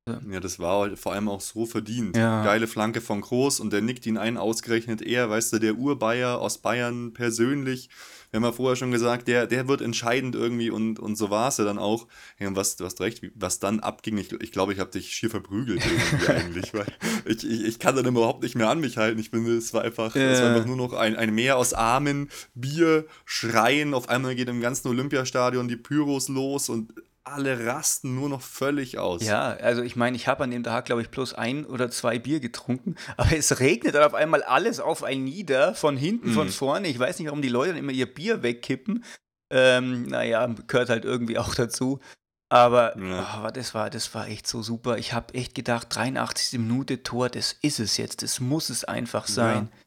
[0.08, 2.16] Ja, das war halt vor allem auch so verdient.
[2.16, 2.42] Ja.
[2.42, 6.40] Geile Flanke von Groß und der nickt ihn ein, ausgerechnet er, weißt du, der Urbayer
[6.40, 7.88] aus Bayern persönlich.
[8.30, 11.48] Wir haben ja vorher schon gesagt, der, der wird entscheidend irgendwie und, und so war
[11.48, 12.08] es ja dann auch.
[12.40, 14.90] Ja, und was, du hast recht, was dann abging, ich glaube, ich, glaub, ich habe
[14.90, 16.86] dich schier verprügelt irgendwie eigentlich, weil
[17.24, 19.20] ich, ich, ich kann dann überhaupt nicht mehr an mich halten.
[19.20, 20.32] Ich bin, es war einfach, äh.
[20.32, 23.94] es war einfach nur noch ein, ein Meer aus Armen, Bier, Schreien.
[23.94, 26.92] Auf einmal geht im ganzen Olympiastadion die Pyros los und
[27.24, 29.22] alle rasten nur noch völlig aus.
[29.24, 32.18] Ja, also ich meine, ich habe an dem Tag, glaube ich, bloß ein oder zwei
[32.18, 36.34] Bier getrunken, aber es regnet dann auf einmal alles auf ein nieder, von hinten, mhm.
[36.34, 36.88] von vorne.
[36.88, 39.04] Ich weiß nicht, warum die Leute dann immer ihr Bier wegkippen.
[39.50, 42.00] Ähm, naja, gehört halt irgendwie auch dazu.
[42.48, 43.46] Aber ja.
[43.46, 44.98] oh, das, war, das war echt so super.
[44.98, 46.58] Ich habe echt gedacht, 83.
[46.58, 48.22] Minute Tor, das ist es jetzt.
[48.22, 49.70] Das muss es einfach sein.
[49.70, 49.78] Ja.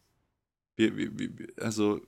[0.78, 2.02] Wir, wir, wir, also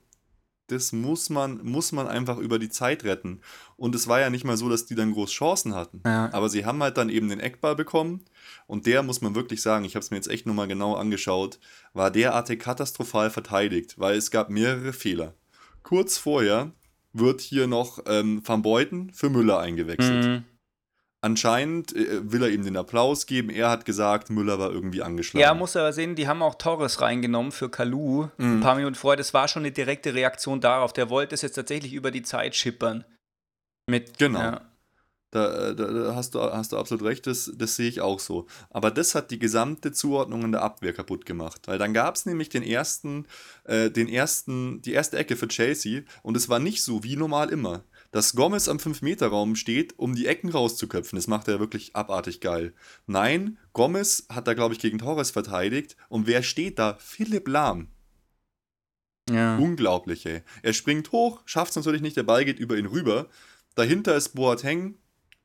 [0.68, 3.42] das muss man, muss man einfach über die Zeit retten.
[3.78, 6.02] Und es war ja nicht mal so, dass die dann groß Chancen hatten.
[6.06, 6.32] Ja.
[6.34, 8.22] Aber sie haben halt dann eben den Eckball bekommen.
[8.68, 11.60] Und der, muss man wirklich sagen, ich habe es mir jetzt echt nochmal genau angeschaut,
[11.94, 15.34] war derartig katastrophal verteidigt, weil es gab mehrere Fehler.
[15.84, 16.72] Kurz vorher
[17.14, 20.26] wird hier noch ähm, Van Beuten für Müller eingewechselt.
[20.26, 20.44] Mhm.
[21.28, 23.50] Anscheinend äh, will er ihm den Applaus geben.
[23.50, 25.42] Er hat gesagt, Müller war irgendwie angeschlagen.
[25.42, 28.30] Ja, muss aber sehen, die haben auch Torres reingenommen für Kalu.
[28.38, 28.58] Mhm.
[28.58, 29.18] Ein paar Minuten vorher.
[29.18, 30.94] Das war schon eine direkte Reaktion darauf.
[30.94, 33.04] Der wollte es jetzt tatsächlich über die Zeit schippern.
[33.90, 34.40] Mit, genau.
[34.40, 34.62] Ja.
[35.32, 38.48] Da, da, da, hast, du, hast du absolut recht, das, das sehe ich auch so.
[38.70, 41.64] Aber das hat die gesamte Zuordnung in der Abwehr kaputt gemacht.
[41.66, 43.26] Weil dann gab es nämlich den ersten,
[43.66, 47.50] äh, den ersten, die erste Ecke für Chelsea und es war nicht so wie normal
[47.50, 51.18] immer dass Gomez am 5-Meter-Raum steht, um die Ecken rauszuköpfen.
[51.18, 52.74] Das macht er wirklich abartig geil.
[53.06, 55.98] Nein, Gomez hat da, glaube ich, gegen Torres verteidigt.
[56.10, 56.98] Und wer steht da?
[57.00, 57.88] Philipp Lahm.
[59.30, 59.58] Ja.
[59.58, 60.42] Unglaublich, ey.
[60.62, 63.28] Er springt hoch, schafft es natürlich nicht, der Ball geht über ihn rüber.
[63.76, 64.96] Dahinter ist Boateng.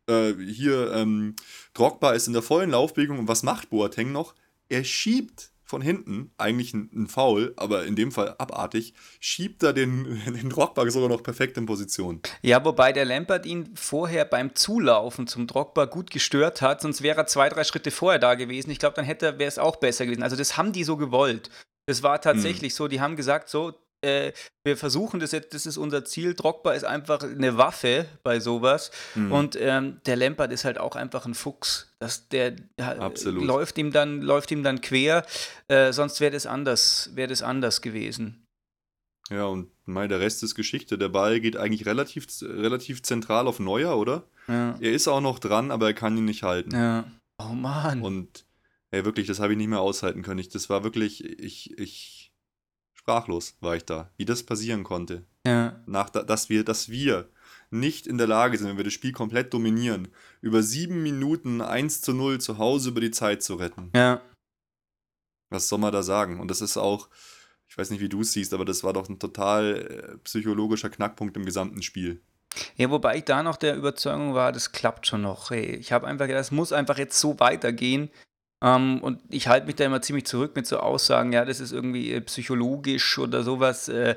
[0.06, 1.36] Äh, hier, ähm,
[1.74, 3.18] Drogba ist in der vollen Laufbewegung.
[3.18, 4.34] Und was macht Boateng noch?
[4.68, 9.72] Er schiebt von hinten, eigentlich ein, ein Foul, aber in dem Fall abartig, schiebt er
[9.72, 12.20] den, den Drogba sogar noch perfekt in Position.
[12.42, 17.22] Ja, wobei der Lampert ihn vorher beim Zulaufen zum Drogba gut gestört hat, sonst wäre
[17.22, 18.70] er zwei, drei Schritte vorher da gewesen.
[18.70, 20.22] Ich glaube, dann hätte wäre es auch besser gewesen.
[20.22, 21.48] Also das haben die so gewollt.
[21.86, 22.76] Das war tatsächlich mhm.
[22.76, 24.32] so, die haben gesagt, so, äh,
[24.64, 26.34] wir versuchen das jetzt, das ist unser Ziel.
[26.34, 28.90] Drogba ist einfach eine Waffe bei sowas.
[29.14, 29.32] Mhm.
[29.32, 31.92] Und ähm, der Lampert ist halt auch einfach ein Fuchs.
[31.98, 33.44] Das, der Absolut.
[33.44, 35.24] läuft ihm dann, läuft ihm dann quer.
[35.68, 38.46] Äh, sonst wäre das anders, wäre das anders gewesen.
[39.30, 40.98] Ja, und mal der Rest ist Geschichte.
[40.98, 44.24] Der Ball geht eigentlich relativ, relativ zentral auf Neuer, oder?
[44.48, 44.76] Ja.
[44.80, 46.74] Er ist auch noch dran, aber er kann ihn nicht halten.
[46.74, 47.04] Ja.
[47.38, 48.02] Oh Mann.
[48.02, 48.44] Und
[48.90, 50.40] ey, wirklich, das habe ich nicht mehr aushalten können.
[50.40, 52.21] Ich, das war wirklich, ich, ich
[53.02, 55.24] sprachlos war ich da, wie das passieren konnte.
[55.46, 55.80] Ja.
[55.86, 57.28] Nach, dass wir, dass wir
[57.70, 60.08] nicht in der Lage sind, wenn wir das Spiel komplett dominieren,
[60.40, 63.90] über sieben Minuten 1 zu 0 zu Hause über die Zeit zu retten.
[63.94, 64.20] Ja.
[65.50, 66.38] Was soll man da sagen?
[66.38, 67.08] Und das ist auch,
[67.68, 70.90] ich weiß nicht, wie du es siehst, aber das war doch ein total äh, psychologischer
[70.90, 72.22] Knackpunkt im gesamten Spiel.
[72.76, 75.50] Ja, wobei ich da noch der Überzeugung war, das klappt schon noch.
[75.50, 78.10] Hey, ich habe einfach gedacht, es muss einfach jetzt so weitergehen.
[78.62, 81.72] Ähm, und ich halte mich da immer ziemlich zurück mit so Aussagen, ja, das ist
[81.72, 84.16] irgendwie äh, psychologisch oder sowas, äh,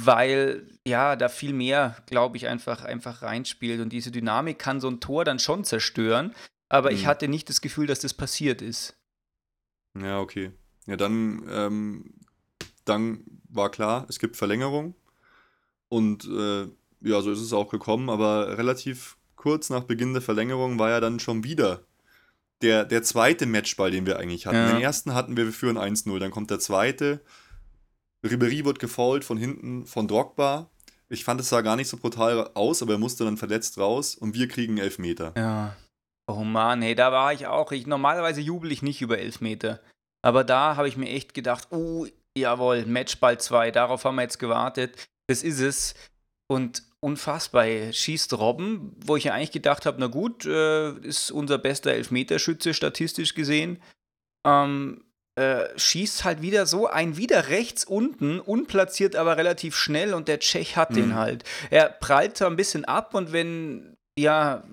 [0.00, 3.80] weil ja, da viel mehr, glaube ich, einfach, einfach reinspielt.
[3.80, 6.34] Und diese Dynamik kann so ein Tor dann schon zerstören,
[6.68, 6.96] aber mhm.
[6.96, 8.96] ich hatte nicht das Gefühl, dass das passiert ist.
[10.00, 10.52] Ja, okay.
[10.86, 12.14] Ja, dann, ähm,
[12.84, 14.94] dann war klar, es gibt Verlängerung.
[15.88, 16.68] Und äh,
[17.00, 21.00] ja, so ist es auch gekommen, aber relativ kurz nach Beginn der Verlängerung war ja
[21.00, 21.84] dann schon wieder
[22.62, 24.56] der, der zweite Matchball, den wir eigentlich hatten.
[24.56, 24.72] Ja.
[24.72, 27.20] Den ersten hatten wir, wir führen 1-0, dann kommt der zweite.
[28.24, 30.70] Ribery wird gefault von hinten von Drogba.
[31.08, 34.14] Ich fand, es sah gar nicht so brutal aus, aber er musste dann verletzt raus
[34.14, 35.32] und wir kriegen Elfmeter.
[35.36, 35.76] Ja.
[36.28, 37.72] Oh Mann, hey, da war ich auch.
[37.72, 39.80] Ich, normalerweise jubel ich nicht über Elfmeter.
[40.22, 44.38] Aber da habe ich mir echt gedacht, oh, jawohl, Matchball 2, darauf haben wir jetzt
[44.38, 45.08] gewartet.
[45.26, 45.94] Das ist es.
[46.46, 47.64] Und unfassbar.
[47.92, 52.74] Schießt Robben, wo ich ja eigentlich gedacht habe, na gut, äh, ist unser bester Elfmeterschütze
[52.74, 53.82] statistisch gesehen.
[54.46, 55.04] Ähm,
[55.36, 60.40] äh, schießt halt wieder so ein wieder rechts unten, unplatziert, aber relativ schnell und der
[60.40, 60.94] Tschech hat mhm.
[60.96, 61.44] den halt.
[61.70, 64.64] Er prallt zwar ein bisschen ab und wenn, ja,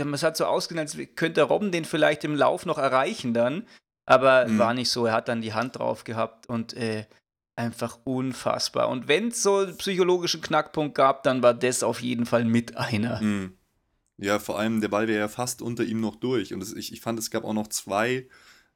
[0.00, 3.66] es hat so ausgesehen, als könnte Robben den vielleicht im Lauf noch erreichen dann,
[4.06, 4.58] aber mhm.
[4.58, 5.06] war nicht so.
[5.06, 7.04] Er hat dann die Hand drauf gehabt und äh,
[7.56, 8.88] einfach unfassbar.
[8.88, 12.76] Und wenn es so einen psychologischen Knackpunkt gab, dann war das auf jeden Fall mit
[12.76, 13.20] einer.
[13.20, 13.54] Mhm.
[14.16, 16.52] Ja, vor allem der Ball wäre ja fast unter ihm noch durch.
[16.52, 18.28] Und das, ich, ich fand, es gab auch noch zwei,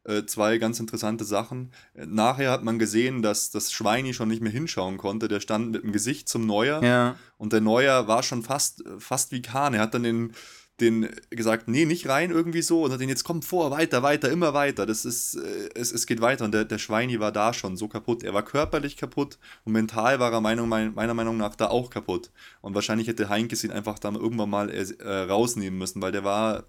[0.05, 1.73] äh, zwei ganz interessante Sachen.
[1.95, 5.29] Nachher hat man gesehen, dass das Schweini schon nicht mehr hinschauen konnte.
[5.29, 6.83] Der stand mit dem Gesicht zum Neuer.
[6.83, 7.17] Ja.
[7.37, 9.75] Und der Neuer war schon fast, fast wie Kahn.
[9.75, 10.33] Er hat dann den
[10.81, 14.31] den gesagt, nee, nicht rein irgendwie so und hat den jetzt kommt vor, weiter, weiter,
[14.31, 14.87] immer weiter.
[14.87, 17.87] Das ist, äh, es, es geht weiter und der, der Schweini war da schon so
[17.87, 18.25] kaputt.
[18.25, 22.33] Er war körperlich kaputt und mental war er Meinung, meiner Meinung nach da auch kaputt.
[22.61, 26.65] Und wahrscheinlich hätte Heinkes ihn einfach dann irgendwann mal äh, rausnehmen müssen, weil der war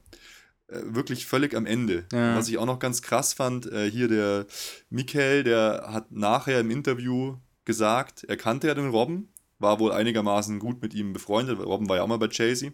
[0.68, 2.06] äh, wirklich völlig am Ende.
[2.12, 2.36] Ja.
[2.36, 4.46] Was ich auch noch ganz krass fand, äh, hier der
[4.92, 10.60] Michael, der hat nachher im Interview gesagt, er kannte ja den Robben, war wohl einigermaßen
[10.60, 11.60] gut mit ihm befreundet.
[11.60, 12.74] Robben war ja auch mal bei Chasey.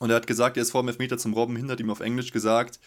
[0.00, 2.00] Und er hat gesagt, er ist vor dem Elfmeter zum Robben hin, hat ihm auf
[2.00, 2.78] Englisch gesagt,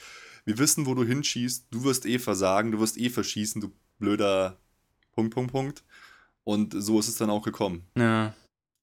[0.45, 4.58] wir wissen, wo du hinschießt, du wirst eh versagen, du wirst eh verschießen, du blöder
[5.12, 5.84] Punkt, Punkt, Punkt.
[6.43, 7.86] Und so ist es dann auch gekommen.
[7.95, 8.34] Ja.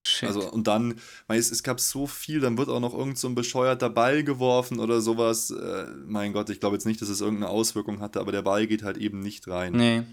[0.06, 0.28] Shit.
[0.28, 3.34] Also, und dann, es, es gab so viel, dann wird auch noch irgend so ein
[3.34, 5.50] bescheuerter Ball geworfen oder sowas.
[5.50, 8.66] Äh, mein Gott, ich glaube jetzt nicht, dass es irgendeine Auswirkung hatte, aber der Ball
[8.66, 9.72] geht halt eben nicht rein.
[9.72, 10.04] Nee.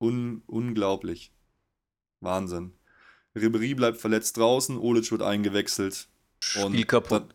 [0.00, 1.30] Un unglaublich.
[2.20, 2.72] Wahnsinn.
[3.36, 6.08] Ribery bleibt verletzt draußen, Olic wird eingewechselt.
[6.42, 7.30] Spiel und kaputt.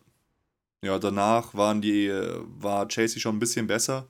[0.82, 4.08] Da, ja, danach waren die, war Chelsea schon ein bisschen besser,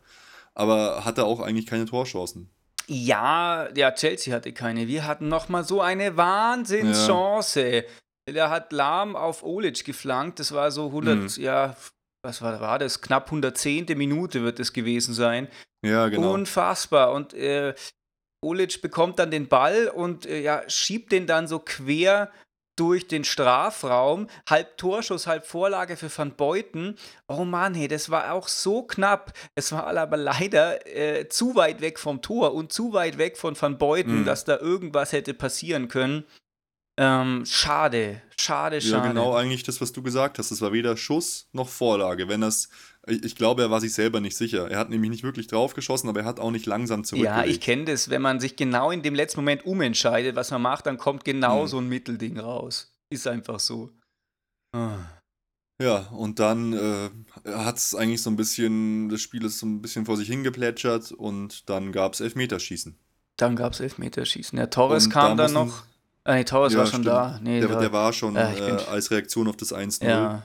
[0.54, 2.50] aber hatte auch eigentlich keine Torchancen.
[2.88, 4.86] Ja, ja, Chelsea hatte keine.
[4.86, 7.68] Wir hatten noch mal so eine Wahnsinnschance.
[7.68, 7.82] Ja.
[8.28, 10.38] Der hat Lahm auf Olic geflankt.
[10.40, 11.42] Das war so 100, mhm.
[11.42, 11.76] ja,
[12.22, 13.00] was war, war das?
[13.00, 13.86] Knapp 110.
[13.96, 15.48] Minute wird es gewesen sein.
[15.84, 16.32] Ja, genau.
[16.32, 17.12] Unfassbar.
[17.12, 17.74] Und äh,
[18.44, 22.30] Olic bekommt dann den Ball und äh, ja, schiebt den dann so quer
[22.76, 26.96] durch den Strafraum, halb Torschuss, halb Vorlage für Van Beuten.
[27.26, 29.32] Oh Mann, hey, das war auch so knapp.
[29.54, 33.60] Es war aber leider äh, zu weit weg vom Tor und zu weit weg von
[33.60, 34.24] Van Beuten, mhm.
[34.24, 36.24] dass da irgendwas hätte passieren können.
[36.98, 39.04] Ähm, schade, schade, schade.
[39.04, 40.50] Ja, genau eigentlich das, was du gesagt hast.
[40.50, 42.28] Es war weder Schuss noch Vorlage.
[42.28, 42.70] Wenn das,
[43.06, 44.70] ich, glaube, er war sich selber nicht sicher.
[44.70, 47.46] Er hat nämlich nicht wirklich drauf geschossen, aber er hat auch nicht langsam zurückgelegt.
[47.46, 48.10] Ja, ich kenne das.
[48.10, 51.62] Wenn man sich genau in dem letzten Moment umentscheidet, was man macht, dann kommt genau
[51.62, 51.68] hm.
[51.68, 52.92] so ein Mittelding raus.
[53.08, 53.90] Ist einfach so.
[54.72, 54.98] Ah.
[55.80, 57.10] Ja, und dann äh,
[57.52, 61.12] hat es eigentlich so ein bisschen, das Spiel ist so ein bisschen vor sich hingeplätschert
[61.12, 62.98] und dann gab es Elfmeterschießen.
[63.36, 64.56] Dann gab es Elfmeterschießen.
[64.56, 65.84] Der Torres und kam da dann noch
[66.26, 67.06] Ah, nee, Torres ja, war schon stimmt.
[67.06, 67.38] da.
[67.40, 70.42] Nee, der, der, war schon äh, äh, als Reaktion auf das 1-0 ja.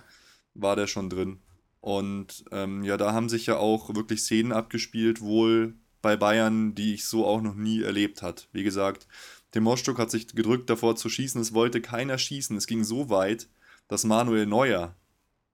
[0.54, 1.40] war der schon drin.
[1.82, 6.94] Und ähm, ja, da haben sich ja auch wirklich Szenen abgespielt, wohl bei Bayern, die
[6.94, 8.48] ich so auch noch nie erlebt hat.
[8.52, 9.08] Wie gesagt,
[9.54, 12.56] der Moschtuk hat sich gedrückt davor zu schießen, es wollte keiner schießen.
[12.56, 13.48] Es ging so weit,
[13.88, 14.96] dass Manuel Neuer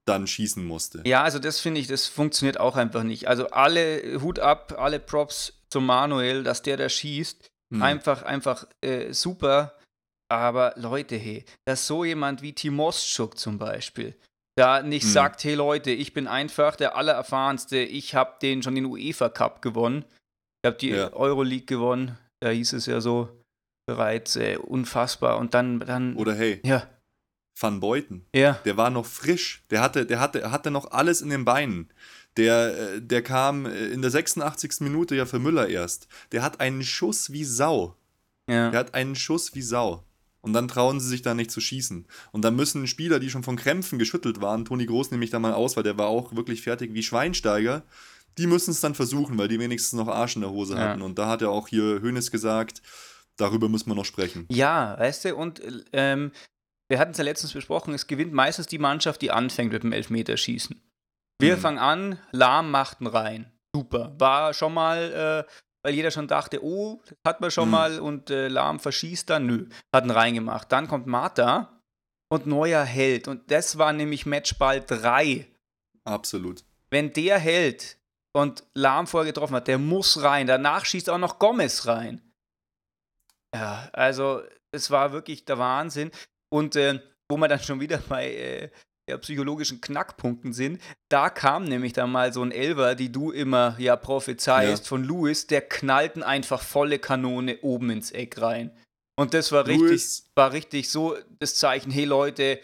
[0.04, 1.02] dann schießen musste.
[1.04, 3.28] Ja, also das finde ich, das funktioniert auch einfach nicht.
[3.28, 7.50] Also alle Hut ab, alle Props zu Manuel, dass der da schießt.
[7.70, 7.82] Hm.
[7.82, 9.74] Einfach, einfach äh, super.
[10.30, 14.14] Aber Leute, hey, dass so jemand wie Timoschuk zum Beispiel
[14.58, 15.10] da nicht hm.
[15.10, 19.62] sagt, hey Leute, ich bin einfach der Allererfahrenste, ich habe den schon den UEFA Cup
[19.62, 20.04] gewonnen,
[20.62, 21.12] ich habe die ja.
[21.12, 23.28] Euroleague gewonnen, da hieß es ja so
[23.86, 25.38] bereits, äh, unfassbar.
[25.38, 26.14] Und dann, dann.
[26.16, 26.60] Oder hey.
[26.64, 26.86] Ja.
[27.60, 28.26] Van Beuten.
[28.34, 28.52] Ja.
[28.64, 29.64] Der war noch frisch.
[29.70, 31.90] Der hatte, der hatte, hatte noch alles in den Beinen.
[32.36, 34.80] Der, äh, der kam äh, in der 86.
[34.80, 36.06] Minute ja für Müller erst.
[36.30, 37.96] Der hat einen Schuss wie Sau.
[38.48, 38.70] Ja.
[38.70, 40.04] Der hat einen Schuss wie Sau.
[40.40, 42.06] Und dann trauen sie sich da nicht zu schießen.
[42.32, 45.38] Und dann müssen Spieler, die schon von Krämpfen geschüttelt waren, Toni Groß nehme ich da
[45.38, 47.82] mal aus, weil der war auch wirklich fertig wie Schweinsteiger,
[48.38, 50.80] die müssen es dann versuchen, weil die wenigstens noch Arsch in der Hose ja.
[50.80, 51.02] hatten.
[51.02, 52.82] Und da hat ja auch hier Hönes gesagt,
[53.36, 54.46] darüber müssen wir noch sprechen.
[54.48, 55.60] Ja, weißt du, und
[55.92, 56.30] ähm,
[56.88, 59.92] wir hatten es ja letztens besprochen, es gewinnt meistens die Mannschaft, die anfängt mit dem
[59.92, 60.80] Elfmeterschießen.
[61.40, 61.60] Wir mhm.
[61.60, 63.52] fangen an, Lahm machten rein.
[63.74, 64.14] Super.
[64.18, 67.72] War schon mal äh, weil jeder schon dachte, oh, das hat man schon mhm.
[67.72, 69.46] mal und äh, Lahm verschießt dann.
[69.46, 70.70] Nö, hat ihn reingemacht.
[70.72, 71.80] Dann kommt Martha
[72.28, 73.28] und Neuer hält.
[73.28, 75.46] Und das war nämlich Matchball 3.
[76.04, 76.64] Absolut.
[76.90, 77.98] Wenn der hält
[78.32, 80.46] und Lahm vorher getroffen hat, der muss rein.
[80.46, 82.22] Danach schießt auch noch Gomez rein.
[83.54, 86.10] Ja, also es war wirklich der Wahnsinn.
[86.50, 88.70] Und äh, wo man dann schon wieder bei äh,
[89.08, 90.80] ja, psychologischen Knackpunkten sind.
[91.08, 94.88] Da kam nämlich dann mal so ein Elver, die du immer ja prophezeist, ja.
[94.88, 98.70] von Lewis, der knallten einfach volle Kanone oben ins Eck rein.
[99.18, 102.60] Und das war richtig, war richtig so das Zeichen, hey Leute,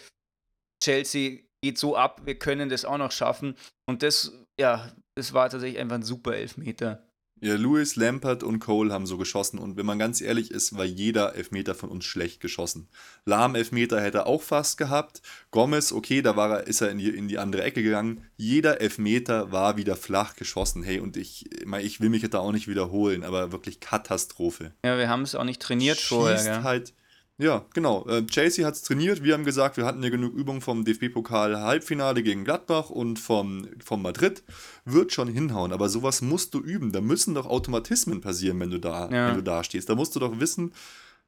[0.82, 3.56] Chelsea geht so ab, wir können das auch noch schaffen.
[3.86, 7.08] Und das, ja, das war tatsächlich einfach ein super Elfmeter.
[7.44, 10.86] Ja, Lewis, Lampert und Cole haben so geschossen und wenn man ganz ehrlich ist, war
[10.86, 12.88] jeder Elfmeter von uns schlecht geschossen.
[13.26, 15.20] Lahm Elfmeter hätte er auch fast gehabt.
[15.50, 18.24] Gomez, okay, da war er, ist er in die, in die andere Ecke gegangen.
[18.38, 20.82] Jeder Elfmeter war wieder flach geschossen.
[20.82, 21.44] Hey, und ich,
[21.82, 24.72] ich will mich da auch nicht wiederholen, aber wirklich Katastrophe.
[24.82, 26.42] Ja, wir haben es auch nicht trainiert Schießt vorher.
[26.42, 26.62] Gell?
[26.62, 26.94] halt
[27.36, 28.06] ja, genau.
[28.06, 29.24] Äh, Chelsea hat es trainiert.
[29.24, 34.02] Wir haben gesagt, wir hatten ja genug Übung vom DFB-Pokal-Halbfinale gegen Gladbach und vom, vom
[34.02, 34.44] Madrid.
[34.84, 36.92] Wird schon hinhauen, aber sowas musst du üben.
[36.92, 39.28] Da müssen doch Automatismen passieren, wenn du da, ja.
[39.28, 39.88] wenn du da stehst.
[39.88, 40.72] Da musst du doch wissen,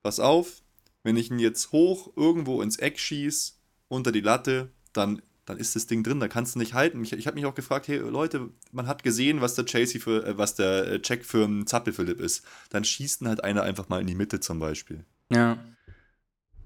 [0.05, 0.63] pass auf,
[1.03, 3.55] wenn ich ihn jetzt hoch irgendwo ins Eck schieße,
[3.89, 7.03] unter die Latte, dann, dann ist das Ding drin, da kannst du nicht halten.
[7.03, 10.25] Ich, ich habe mich auch gefragt, hey Leute, man hat gesehen, was der Chelsea für,
[10.25, 12.45] äh, was der äh, Check für einen Zappelphilipp ist.
[12.71, 15.05] Dann schießt halt einer einfach mal in die Mitte zum Beispiel.
[15.33, 15.59] Ja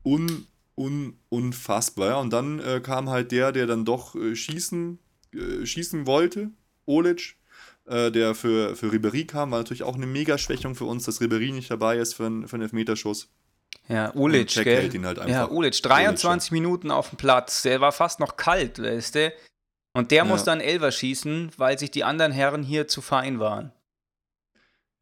[0.05, 2.21] un, un, unfassbar.
[2.21, 4.99] Und dann äh, kam halt der, der dann doch äh, schießen,
[5.35, 6.51] äh, schießen wollte,
[6.87, 7.37] Olic,
[7.87, 11.53] äh, der für, für Ribery kam, war natürlich auch eine Mega-Schwächung für uns, dass Ribery
[11.53, 13.29] nicht dabei ist für, einen, für einen Elfmeterschuss.
[13.89, 14.95] Ja, Ulic, gell?
[14.95, 18.81] Ihn halt ja, Ulic, 23 Ulic, Minuten auf dem Platz, der war fast noch kalt,
[18.81, 19.33] weißt du?
[19.93, 20.25] Und der ja.
[20.25, 23.73] muss dann Elver schießen, weil sich die anderen Herren hier zu fein waren.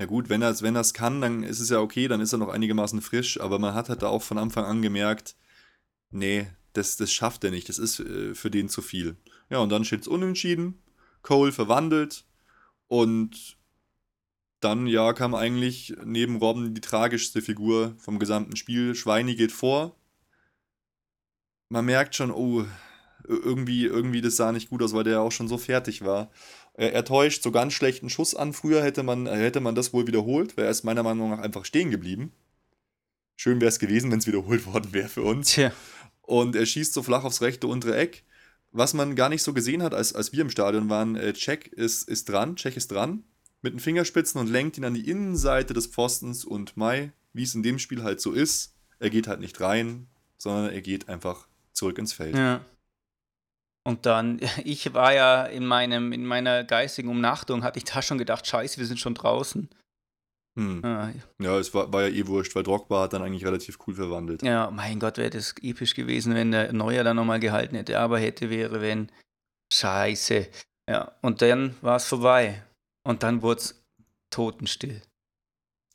[0.00, 2.38] Ja gut, wenn er es wenn kann, dann ist es ja okay, dann ist er
[2.38, 5.36] noch einigermaßen frisch, aber man hat halt da auch von Anfang an gemerkt,
[6.10, 9.16] nee, das, das schafft er nicht, das ist äh, für den zu viel.
[9.50, 10.80] Ja, und dann steht es unentschieden,
[11.22, 12.24] Cole verwandelt
[12.86, 13.58] und
[14.60, 18.94] dann, ja, kam eigentlich neben Robben die tragischste Figur vom gesamten Spiel.
[18.94, 19.96] Schweini geht vor.
[21.68, 22.64] Man merkt schon, oh,
[23.24, 26.30] irgendwie, irgendwie das sah nicht gut aus, weil der ja auch schon so fertig war.
[26.78, 28.52] Er, täuscht so ganz schlechten Schuss an.
[28.52, 31.64] Früher hätte man, hätte man das wohl wiederholt, wäre er ist meiner Meinung nach einfach
[31.64, 32.30] stehen geblieben.
[33.34, 35.54] Schön wäre es gewesen, wenn es wiederholt worden wäre für uns.
[35.54, 35.72] Tja.
[36.22, 38.22] Und er schießt so flach aufs rechte untere Eck.
[38.70, 41.66] Was man gar nicht so gesehen hat, als, als wir im Stadion waren, äh, Check
[41.66, 43.24] ist, ist dran, Check ist dran,
[43.60, 47.56] mit den Fingerspitzen und lenkt ihn an die Innenseite des Pfostens und Mai, wie es
[47.56, 51.48] in dem Spiel halt so ist, er geht halt nicht rein, sondern er geht einfach
[51.72, 52.36] zurück ins Feld.
[52.36, 52.64] Ja.
[53.88, 58.18] Und dann, ich war ja in, meinem, in meiner geistigen Umnachtung, hatte ich da schon
[58.18, 59.70] gedacht, scheiße, wir sind schon draußen.
[60.58, 60.84] Hm.
[60.84, 61.58] Ah, ja.
[61.58, 64.42] es war, war, ja eh wurscht, weil Drogba hat dann eigentlich relativ cool verwandelt.
[64.42, 67.98] Ja, mein Gott, wäre das episch gewesen, wenn der Neuer dann nochmal gehalten hätte.
[67.98, 69.10] Aber hätte, wäre, wenn.
[69.72, 70.48] Scheiße.
[70.90, 72.62] Ja, und dann war es vorbei.
[73.04, 73.84] Und dann wurde es
[74.30, 75.00] totenstill.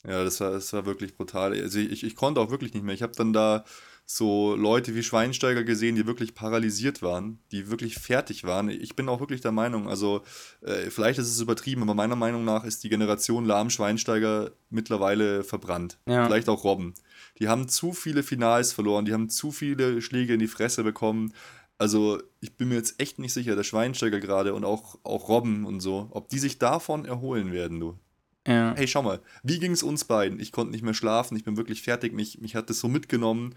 [0.04, 1.52] Ja, das war, das war wirklich brutal.
[1.52, 2.94] Also ich, ich konnte auch wirklich nicht mehr.
[2.94, 3.64] Ich habe dann da
[4.06, 8.68] so Leute wie Schweinsteiger gesehen, die wirklich paralysiert waren, die wirklich fertig waren.
[8.68, 10.22] Ich bin auch wirklich der Meinung, also
[10.60, 15.98] äh, vielleicht ist es übertrieben, aber meiner Meinung nach ist die Generation Lahm-Schweinsteiger mittlerweile verbrannt.
[16.06, 16.26] Ja.
[16.26, 16.92] Vielleicht auch Robben.
[17.38, 21.32] Die haben zu viele Finals verloren, die haben zu viele Schläge in die Fresse bekommen.
[21.78, 25.64] Also ich bin mir jetzt echt nicht sicher, der Schweinsteiger gerade und auch, auch Robben
[25.64, 27.98] und so, ob die sich davon erholen werden, du.
[28.46, 28.74] Ja.
[28.76, 30.38] Hey, schau mal, wie ging es uns beiden?
[30.38, 33.54] Ich konnte nicht mehr schlafen, ich bin wirklich fertig, mich, mich hat das so mitgenommen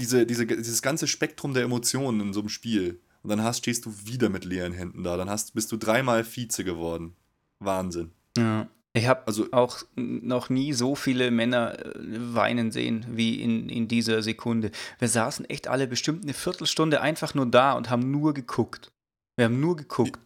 [0.00, 3.00] diese, diese, dieses ganze Spektrum der Emotionen in so einem Spiel.
[3.22, 5.16] Und dann hast, stehst du wieder mit leeren Händen da.
[5.16, 7.16] Dann hast, bist du dreimal Vize geworden.
[7.58, 8.12] Wahnsinn.
[8.36, 8.68] Ja.
[8.94, 11.94] Ich habe also, auch noch nie so viele Männer äh,
[12.34, 14.70] weinen sehen wie in, in dieser Sekunde.
[14.98, 18.90] Wir saßen echt alle bestimmt eine Viertelstunde einfach nur da und haben nur geguckt.
[19.36, 20.18] Wir haben nur geguckt.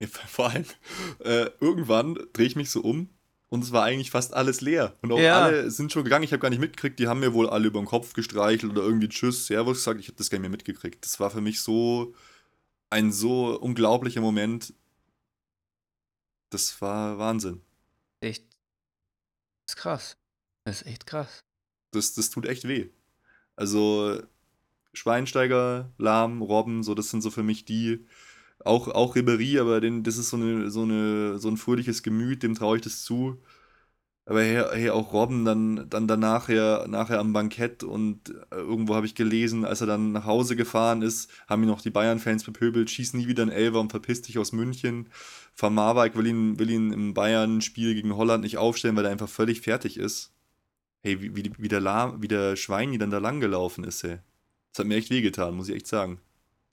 [0.28, 0.64] Vor allem,
[1.24, 3.10] äh, irgendwann drehe ich mich so um
[3.50, 4.94] und es war eigentlich fast alles leer.
[5.00, 5.44] Und auch ja.
[5.44, 6.24] alle sind schon gegangen.
[6.24, 6.98] Ich habe gar nicht mitgekriegt.
[6.98, 10.00] Die haben mir wohl alle über den Kopf gestreichelt oder irgendwie Tschüss, Servus gesagt.
[10.00, 11.04] Ich habe das gar nicht mehr mitgekriegt.
[11.04, 12.14] Das war für mich so
[12.90, 14.74] ein so unglaublicher Moment.
[16.50, 17.62] Das war Wahnsinn.
[18.20, 18.44] Echt.
[19.66, 20.16] Das ist krass.
[20.64, 21.44] Das ist echt krass.
[21.92, 22.90] Das, das tut echt weh.
[23.56, 24.22] Also
[24.92, 28.06] Schweinsteiger, Lahm, Robben, so das sind so für mich die,
[28.64, 32.42] auch, auch Ribery, aber den, das ist so, eine, so, eine, so ein fröhliches Gemüt,
[32.42, 33.38] dem traue ich das zu.
[34.28, 38.94] Aber hey, hey, auch Robben dann, dann danach ja, nachher am Bankett und äh, irgendwo
[38.94, 42.44] habe ich gelesen, als er dann nach Hause gefahren ist, haben ihn noch die Bayern-Fans
[42.44, 45.08] bepöbelt, schieß nie wieder ein Elfer und verpiss dich aus München.
[45.56, 49.30] Van Marwijk will ihn, will ihn im Bayern-Spiel gegen Holland nicht aufstellen, weil er einfach
[49.30, 50.34] völlig fertig ist.
[51.02, 54.18] Hey, wie, wie, wie, der, La, wie der Schweini dann da lang gelaufen ist, ey.
[54.72, 56.20] Das hat mir echt wehgetan, muss ich echt sagen.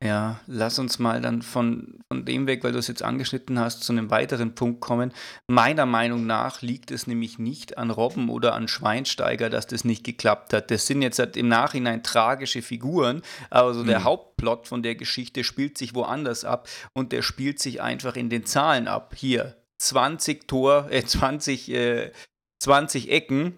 [0.05, 3.83] Ja, lass uns mal dann von, von dem weg, weil du es jetzt angeschnitten hast,
[3.83, 5.11] zu einem weiteren Punkt kommen.
[5.47, 10.03] Meiner Meinung nach liegt es nämlich nicht an Robben oder an Schweinsteiger, dass das nicht
[10.03, 10.69] geklappt hat.
[10.69, 14.03] Das sind jetzt halt im Nachhinein tragische Figuren, aber so der mhm.
[14.03, 18.45] Hauptplot von der Geschichte spielt sich woanders ab und der spielt sich einfach in den
[18.45, 19.15] Zahlen ab.
[19.15, 22.11] Hier 20 Tor, äh, 20, äh,
[22.59, 23.55] 20 Ecken,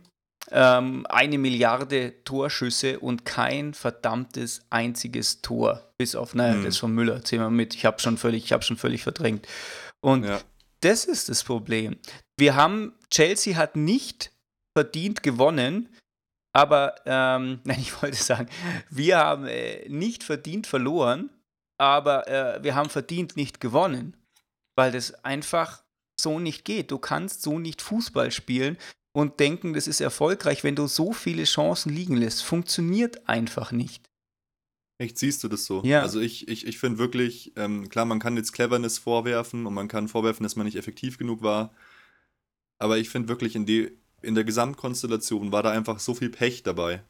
[0.51, 5.83] ähm, eine Milliarde Torschüsse und kein verdammtes einziges Tor.
[5.97, 6.63] Bis auf, naja, hm.
[6.63, 7.75] das von Müller, zählen wir mit.
[7.75, 9.47] Ich habe schon völlig, schon völlig verdrängt.
[10.01, 10.39] Und ja.
[10.81, 11.97] das ist das Problem.
[12.37, 14.31] Wir haben, Chelsea hat nicht
[14.77, 15.89] verdient gewonnen,
[16.53, 18.49] aber, ähm, nein, ich wollte sagen,
[18.89, 21.29] wir haben äh, nicht verdient verloren,
[21.79, 24.15] aber äh, wir haben verdient nicht gewonnen,
[24.75, 25.83] weil das einfach
[26.19, 26.89] so nicht geht.
[26.91, 28.77] Du kannst so nicht Fußball spielen
[29.17, 32.43] und denken, das ist erfolgreich, wenn du so viele Chancen liegen lässt.
[32.43, 34.11] Funktioniert einfach nicht.
[34.99, 35.81] Echt, siehst du das so?
[35.83, 36.03] Ja.
[36.03, 39.87] Also ich, ich, ich finde wirklich, ähm, klar, man kann jetzt Cleverness vorwerfen und man
[39.87, 41.73] kann vorwerfen, dass man nicht effektiv genug war.
[42.77, 43.91] Aber ich finde wirklich, in, die,
[44.21, 47.01] in der Gesamtkonstellation war da einfach so viel Pech dabei.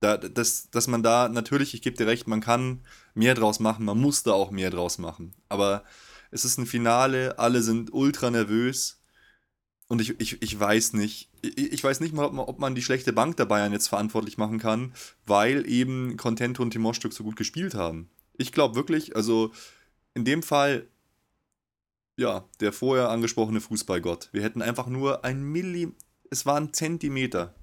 [0.00, 2.82] Da, dass, dass man da, natürlich, ich gebe dir recht, man kann
[3.14, 5.32] mehr draus machen, man muss da auch mehr draus machen.
[5.48, 5.82] Aber
[6.30, 9.01] es ist ein Finale, alle sind ultra nervös.
[9.92, 12.74] Und ich, ich, ich weiß nicht, ich, ich weiß nicht mal, ob man, ob man
[12.74, 14.94] die schlechte Bank der Bayern jetzt verantwortlich machen kann,
[15.26, 18.08] weil eben Contento und Timostuk so gut gespielt haben.
[18.38, 19.52] Ich glaube wirklich, also
[20.14, 20.86] in dem Fall,
[22.16, 24.30] ja, der vorher angesprochene Fußballgott.
[24.32, 25.92] Wir hätten einfach nur ein Milli,
[26.30, 27.54] es war ein Zentimeter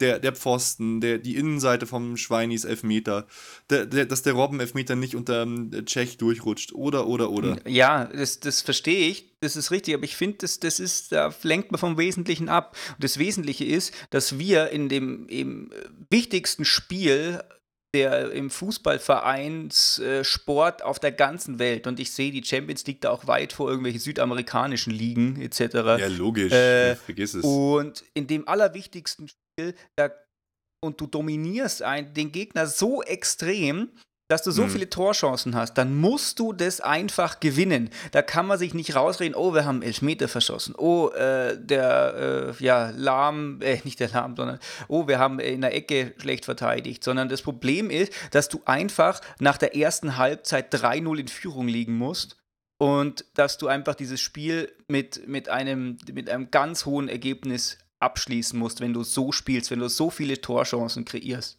[0.00, 3.26] der, der Pfosten, der, die Innenseite vom Schweinis Elfmeter,
[3.70, 7.56] der, der, dass der Robben Elfmeter nicht unter dem Tschech durchrutscht, oder, oder, oder.
[7.68, 11.32] Ja, das, das verstehe ich, das ist richtig, aber ich finde, das, das ist, da
[11.42, 12.76] lenkt man vom Wesentlichen ab.
[12.94, 15.70] Und das Wesentliche ist, dass wir in dem
[16.10, 17.42] wichtigsten Spiel
[17.96, 21.86] der im Fußballvereinssport äh, auf der ganzen Welt.
[21.86, 25.60] Und ich sehe die Champions League da auch weit vor irgendwelche südamerikanischen Ligen etc.
[25.74, 26.52] Ja, logisch.
[26.52, 27.42] Äh, ja, vergiss es.
[27.42, 30.10] Und in dem allerwichtigsten Spiel, da,
[30.84, 33.88] und du dominierst ein, den Gegner so extrem,
[34.28, 34.70] dass du so mhm.
[34.70, 37.90] viele Torchancen hast, dann musst du das einfach gewinnen.
[38.10, 42.64] Da kann man sich nicht rausreden, oh, wir haben Elfmeter verschossen, oh, äh, der, äh,
[42.64, 44.58] ja, Lahm, äh, nicht der Lahm, sondern,
[44.88, 49.20] oh, wir haben in der Ecke schlecht verteidigt, sondern das Problem ist, dass du einfach
[49.38, 52.36] nach der ersten Halbzeit 3-0 in Führung liegen musst
[52.78, 58.58] und dass du einfach dieses Spiel mit, mit, einem, mit einem ganz hohen Ergebnis abschließen
[58.58, 61.58] musst, wenn du so spielst, wenn du so viele Torchancen kreierst.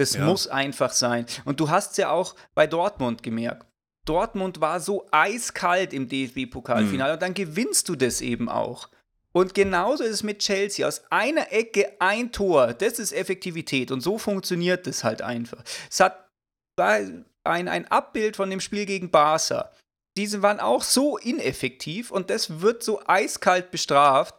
[0.00, 0.24] Das ja.
[0.24, 1.26] muss einfach sein.
[1.44, 3.66] Und du hast es ja auch bei Dortmund gemerkt.
[4.06, 7.14] Dortmund war so eiskalt im DFB-Pokalfinale mhm.
[7.14, 8.88] und dann gewinnst du das eben auch.
[9.32, 10.88] Und genauso ist es mit Chelsea.
[10.88, 15.62] Aus einer Ecke ein Tor, das ist Effektivität und so funktioniert das halt einfach.
[15.90, 16.30] Es hat
[16.78, 19.70] ein, ein Abbild von dem Spiel gegen Barca.
[20.16, 24.34] Diese waren auch so ineffektiv und das wird so eiskalt bestraft.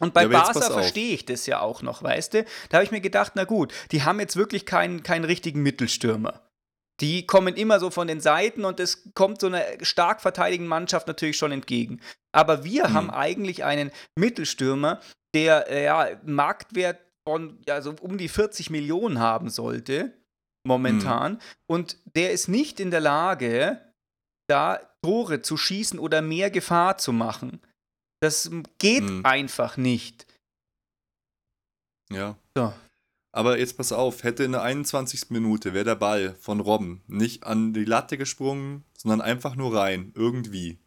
[0.00, 2.44] Und bei ja, Barca verstehe ich das ja auch noch, weißt du?
[2.68, 6.42] Da habe ich mir gedacht, na gut, die haben jetzt wirklich keinen, keinen richtigen Mittelstürmer.
[7.00, 11.06] Die kommen immer so von den Seiten und es kommt so einer stark verteidigenden Mannschaft
[11.08, 12.00] natürlich schon entgegen.
[12.32, 12.94] Aber wir mhm.
[12.94, 15.00] haben eigentlich einen Mittelstürmer,
[15.34, 20.12] der äh, ja Marktwert von ja, so um die 40 Millionen haben sollte,
[20.66, 21.32] momentan.
[21.34, 21.38] Mhm.
[21.66, 23.80] Und der ist nicht in der Lage,
[24.48, 27.60] da Tore zu schießen oder mehr Gefahr zu machen.
[28.24, 29.20] Das geht hm.
[29.22, 30.26] einfach nicht.
[32.10, 32.38] Ja.
[32.54, 32.72] So.
[33.32, 35.28] Aber jetzt pass auf, hätte in der 21.
[35.28, 40.10] Minute wäre der Ball von Robben nicht an die Latte gesprungen, sondern einfach nur rein,
[40.14, 40.78] irgendwie,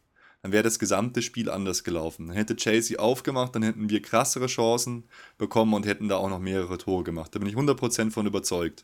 [0.41, 2.25] dann wäre das gesamte Spiel anders gelaufen.
[2.25, 5.07] Dann hätte Chelsea aufgemacht, dann hätten wir krassere Chancen
[5.37, 7.35] bekommen und hätten da auch noch mehrere Tore gemacht.
[7.35, 8.83] Da bin ich 100% von überzeugt.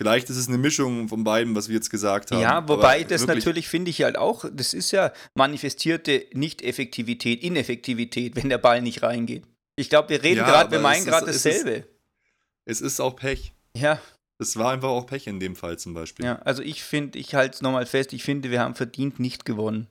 [0.00, 2.40] Vielleicht ist es eine Mischung von beiden, was wir jetzt gesagt haben.
[2.40, 8.48] Ja, wobei das natürlich finde ich halt auch, das ist ja manifestierte Nicht-Effektivität, Ineffektivität, wenn
[8.48, 9.44] der Ball nicht reingeht.
[9.76, 11.86] Ich glaube, wir reden ja, gerade, wir meinen gerade dasselbe.
[12.64, 13.52] Es ist, es ist auch Pech.
[13.76, 14.00] Ja.
[14.38, 16.24] Es war einfach auch Pech in dem Fall zum Beispiel.
[16.24, 19.44] Ja, also ich finde, ich halte es nochmal fest, ich finde, wir haben verdient nicht
[19.44, 19.86] gewonnen.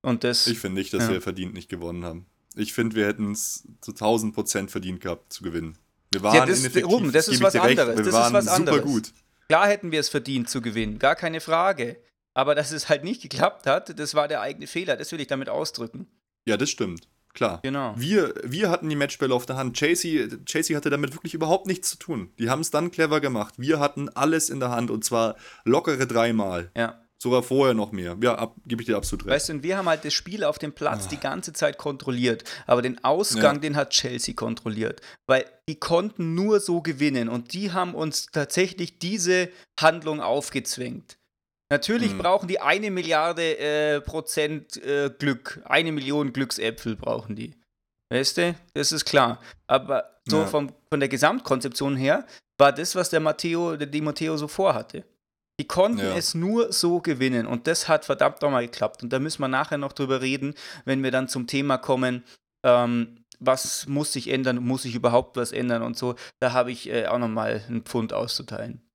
[0.00, 0.46] Und das.
[0.46, 1.10] Ich finde nicht, dass ja.
[1.10, 2.24] wir verdient nicht gewonnen haben.
[2.54, 5.76] Ich finde, wir hätten es zu 1000 Prozent verdient gehabt zu gewinnen.
[6.16, 7.96] Wir waren ja, das, Ruben, das ist was anderes.
[7.96, 8.78] Wir das ist was anderes.
[8.78, 9.12] super gut.
[9.48, 11.96] Klar hätten wir es verdient zu gewinnen, gar keine Frage.
[12.34, 14.96] Aber dass es halt nicht geklappt hat, das war der eigene Fehler.
[14.96, 16.06] Das will ich damit ausdrücken.
[16.46, 17.08] Ja, das stimmt.
[17.32, 17.60] Klar.
[17.62, 17.94] Genau.
[17.96, 19.76] Wir, wir hatten die Matchbälle auf der Hand.
[19.76, 22.30] Chasey, Chasey hatte damit wirklich überhaupt nichts zu tun.
[22.38, 23.54] Die haben es dann clever gemacht.
[23.58, 26.70] Wir hatten alles in der Hand und zwar lockere dreimal.
[26.74, 27.00] Ja.
[27.18, 28.16] Sogar vorher noch mehr.
[28.20, 29.34] Ja, gebe ich dir absolut recht.
[29.34, 31.08] Weißt du, und wir haben halt das Spiel auf dem Platz ah.
[31.10, 32.44] die ganze Zeit kontrolliert.
[32.66, 33.60] Aber den Ausgang, ja.
[33.60, 35.00] den hat Chelsea kontrolliert.
[35.26, 37.28] Weil die konnten nur so gewinnen.
[37.30, 39.48] Und die haben uns tatsächlich diese
[39.80, 41.16] Handlung aufgezwängt.
[41.70, 42.18] Natürlich mhm.
[42.18, 45.60] brauchen die eine Milliarde äh, Prozent äh, Glück.
[45.64, 47.54] Eine Million Glücksäpfel brauchen die.
[48.10, 48.54] Weißt du?
[48.74, 49.40] Das ist klar.
[49.66, 50.46] Aber so ja.
[50.46, 52.26] vom, von der Gesamtkonzeption her
[52.58, 55.04] war das, was der Matteo, der Di Matteo so vorhatte.
[55.58, 56.16] Die konnten ja.
[56.16, 59.02] es nur so gewinnen und das hat verdammt nochmal geklappt.
[59.02, 60.54] Und da müssen wir nachher noch drüber reden,
[60.84, 62.24] wenn wir dann zum Thema kommen,
[62.62, 66.14] ähm, was muss sich ändern, muss sich überhaupt was ändern und so.
[66.40, 68.85] Da habe ich äh, auch nochmal einen Pfund auszuteilen.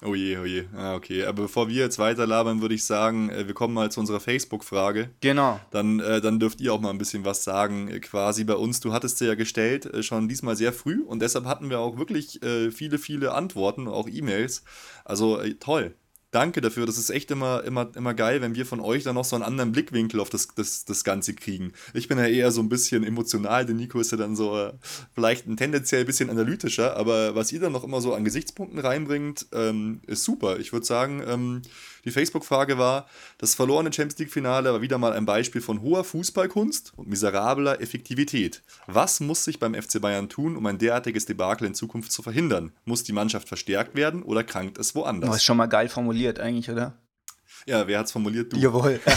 [0.00, 0.64] Oh je, oh je.
[0.76, 1.24] Ah, okay.
[1.24, 4.20] Aber bevor wir jetzt weiter labern, würde ich sagen, äh, wir kommen mal zu unserer
[4.20, 5.10] Facebook-Frage.
[5.20, 5.58] Genau.
[5.72, 8.78] Dann, äh, dann dürft ihr auch mal ein bisschen was sagen, äh, quasi bei uns.
[8.78, 11.98] Du hattest sie ja gestellt, äh, schon diesmal sehr früh und deshalb hatten wir auch
[11.98, 14.62] wirklich äh, viele, viele Antworten, auch E-Mails.
[15.04, 15.94] Also toll
[16.30, 16.86] danke dafür.
[16.86, 19.44] Das ist echt immer, immer, immer geil, wenn wir von euch dann noch so einen
[19.44, 21.72] anderen Blickwinkel auf das, das, das Ganze kriegen.
[21.94, 24.72] Ich bin ja eher so ein bisschen emotional, der Nico ist ja dann so äh,
[25.14, 28.78] vielleicht ein tendenziell ein bisschen analytischer, aber was ihr dann noch immer so an Gesichtspunkten
[28.78, 30.58] reinbringt, ähm, ist super.
[30.58, 31.62] Ich würde sagen, ähm,
[32.04, 33.06] die Facebook-Frage war,
[33.38, 38.62] das verlorene Champions League-Finale war wieder mal ein Beispiel von hoher Fußballkunst und miserabler Effektivität.
[38.86, 42.72] Was muss sich beim FC Bayern tun, um ein derartiges Debakel in Zukunft zu verhindern?
[42.84, 45.30] Muss die Mannschaft verstärkt werden oder krankt es woanders?
[45.30, 46.98] Oh, ist schon mal geil formuliert eigentlich, oder?
[47.66, 48.52] Ja, wer hat es formuliert?
[48.52, 48.56] Du.
[48.56, 49.00] Jawohl.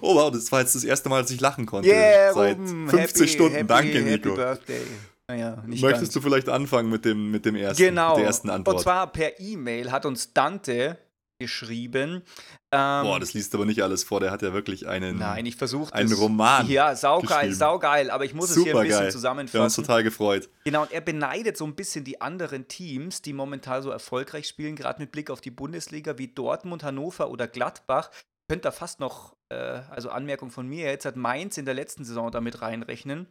[0.00, 1.88] oh wow, das war jetzt das erste Mal, dass ich lachen konnte.
[1.88, 3.54] Yeah, Seit Ruben, 50 happy, Stunden.
[3.54, 4.34] Happy, Danke, happy Nico.
[4.34, 4.82] Birthday.
[5.28, 6.14] Naja, nicht Möchtest ganz.
[6.14, 8.16] du vielleicht anfangen mit dem, mit dem ersten, Genau.
[8.16, 8.76] der ersten Antwort?
[8.76, 10.98] Und zwar per E-Mail hat uns Dante
[11.42, 12.22] geschrieben.
[12.70, 15.56] Ähm, Boah, das liest aber nicht alles vor, der hat ja wirklich einen, Nein, ich
[15.56, 16.66] versuche einen Roman.
[16.68, 18.90] Ja, saugeil, saugeil, aber ich muss es hier ein Super bisschen geil.
[18.90, 19.84] Wir haben uns zusammenfassen.
[19.84, 20.48] total gefreut.
[20.64, 24.76] Genau, und er beneidet so ein bisschen die anderen Teams, die momentan so erfolgreich spielen,
[24.76, 28.10] gerade mit Blick auf die Bundesliga, wie Dortmund, Hannover oder Gladbach.
[28.48, 29.54] Könnt da fast noch, äh,
[29.90, 33.26] also Anmerkung von mir, jetzt hat Mainz in der letzten Saison damit reinrechnen,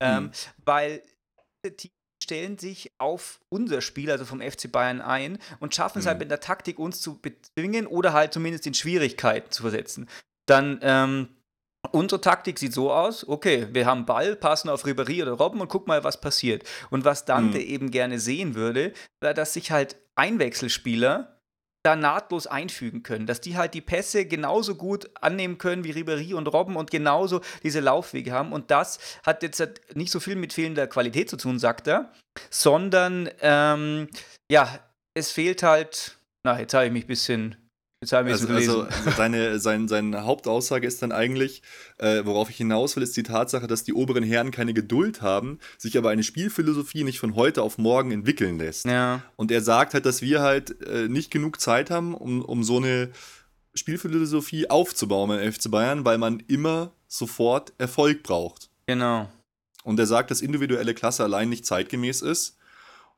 [0.00, 0.30] ähm, Mhm.
[0.64, 1.02] weil
[1.76, 6.16] Teams stellen sich auf unser Spiel, also vom FC Bayern ein und schaffen es halt
[6.16, 6.20] Mhm.
[6.20, 10.08] mit der Taktik, uns zu bezwingen oder halt zumindest in Schwierigkeiten zu versetzen.
[10.46, 11.28] Dann, ähm,
[11.92, 15.68] Unsere Taktik sieht so aus, okay, wir haben Ball, passen auf Ribéry oder Robben und
[15.68, 16.64] guck mal, was passiert.
[16.90, 17.64] Und was Dante Mhm.
[17.64, 21.35] eben gerne sehen würde, wäre, dass sich halt Einwechselspieler
[21.86, 26.34] da nahtlos einfügen können, dass die halt die Pässe genauso gut annehmen können wie Ribéry
[26.34, 28.52] und Robben und genauso diese Laufwege haben.
[28.52, 32.12] Und das hat jetzt halt nicht so viel mit fehlender Qualität zu tun, sagt er,
[32.50, 34.08] sondern ähm,
[34.50, 34.80] ja,
[35.14, 37.65] es fehlt halt, na, jetzt habe ich mich ein bisschen,
[38.00, 39.12] jetzt mich Also, bisschen also gelesen.
[39.16, 41.62] seine, sein, seine Hauptaussage ist dann eigentlich,
[41.98, 45.58] äh, worauf ich hinaus will, ist die Tatsache, dass die oberen Herren keine Geduld haben,
[45.78, 48.86] sich aber eine Spielphilosophie nicht von heute auf morgen entwickeln lässt.
[48.86, 49.22] ja.
[49.36, 52.78] Und er sagt halt, dass wir halt äh, nicht genug Zeit haben, um, um so
[52.78, 53.10] eine
[53.74, 58.70] Spielphilosophie aufzubauen beim FC Bayern, weil man immer sofort Erfolg braucht.
[58.86, 59.28] Genau.
[59.84, 62.56] Und er sagt, dass individuelle Klasse allein nicht zeitgemäß ist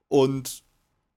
[0.09, 0.63] und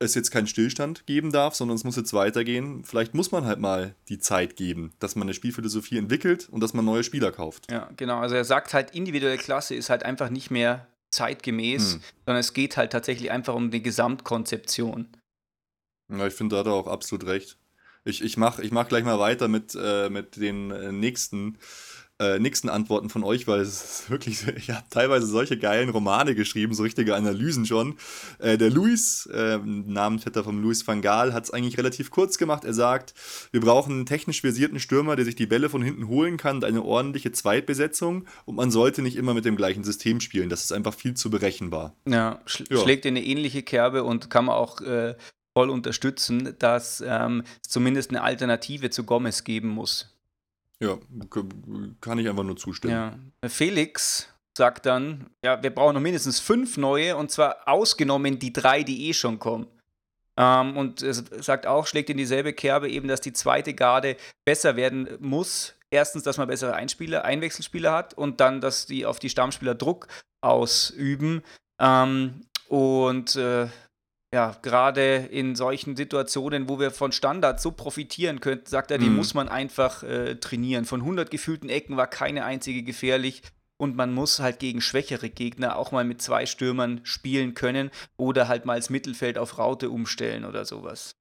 [0.01, 2.83] es jetzt keinen Stillstand geben darf, sondern es muss jetzt weitergehen.
[2.83, 6.73] Vielleicht muss man halt mal die Zeit geben, dass man eine Spielphilosophie entwickelt und dass
[6.73, 7.71] man neue Spieler kauft.
[7.71, 8.19] Ja, genau.
[8.19, 12.01] Also er sagt halt, individuelle Klasse ist halt einfach nicht mehr zeitgemäß, Hm.
[12.25, 15.07] sondern es geht halt tatsächlich einfach um die Gesamtkonzeption.
[16.09, 17.57] Ja, ich finde, da hat er auch absolut recht.
[18.03, 21.57] Ich, ich mache ich mach gleich mal weiter mit, äh, mit den äh, nächsten,
[22.21, 26.35] äh, nächsten Antworten von euch, weil es ist wirklich, ich habe teilweise solche geilen Romane
[26.35, 27.95] geschrieben, so richtige Analysen schon.
[28.39, 32.63] Äh, der Luis, äh, Namensvetter vom Luis van Gaal, hat es eigentlich relativ kurz gemacht.
[32.63, 33.15] Er sagt,
[33.51, 36.65] wir brauchen einen technisch versierten Stürmer, der sich die Bälle von hinten holen kann und
[36.65, 40.49] eine ordentliche Zweitbesetzung und man sollte nicht immer mit dem gleichen System spielen.
[40.49, 41.95] Das ist einfach viel zu berechenbar.
[42.07, 42.77] Ja, sch Ja.
[42.77, 45.15] schlägt in eine ähnliche Kerbe und kann man auch äh,
[45.53, 50.10] voll unterstützen, dass ähm, es zumindest eine Alternative zu Gomez geben muss.
[50.81, 50.97] Ja,
[52.01, 52.93] kann ich einfach nur zustimmen.
[53.43, 53.49] Ja.
[53.49, 54.27] Felix
[54.57, 59.07] sagt dann, ja, wir brauchen noch mindestens fünf neue und zwar ausgenommen die drei, die
[59.07, 59.67] eh schon kommen.
[60.37, 64.75] Ähm, und es sagt auch, schlägt in dieselbe Kerbe eben, dass die zweite Garde besser
[64.75, 65.75] werden muss.
[65.91, 70.07] Erstens, dass man bessere Einspieler, Einwechselspieler hat und dann, dass die auf die Stammspieler Druck
[70.41, 71.43] ausüben.
[71.79, 73.67] Ähm, und äh,
[74.33, 79.09] ja, gerade in solchen Situationen, wo wir von Standards so profitieren könnten, sagt er, die
[79.09, 79.17] Mhm.
[79.17, 80.85] muss man einfach äh, trainieren.
[80.85, 83.41] Von 100 gefühlten Ecken war keine einzige gefährlich.
[83.77, 88.47] Und man muss halt gegen schwächere Gegner auch mal mit zwei Stürmern spielen können oder
[88.47, 91.15] halt mal das Mittelfeld auf Raute umstellen oder sowas.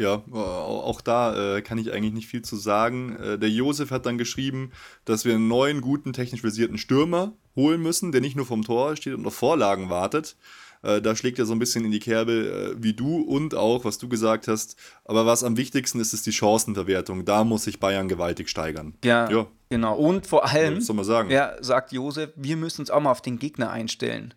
[0.00, 3.16] Ja, äh, auch da äh, kann ich eigentlich nicht viel zu sagen.
[3.16, 4.72] Äh, der Josef hat dann geschrieben,
[5.04, 8.96] dass wir einen neuen, guten, technisch versierten Stürmer holen müssen, der nicht nur vom Tor
[8.96, 10.36] steht und auf Vorlagen wartet.
[10.84, 13.84] Äh, da schlägt er so ein bisschen in die Kerbe äh, wie du und auch,
[13.84, 14.76] was du gesagt hast.
[15.04, 17.24] Aber was am wichtigsten ist, ist die Chancenverwertung.
[17.24, 18.94] Da muss sich Bayern gewaltig steigern.
[19.02, 19.96] Ja, Ja, genau.
[19.96, 21.30] Und vor allem, soll man sagen?
[21.30, 24.34] ja, sagt Josef, wir müssen uns auch mal auf den Gegner einstellen.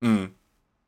[0.00, 0.30] Mhm.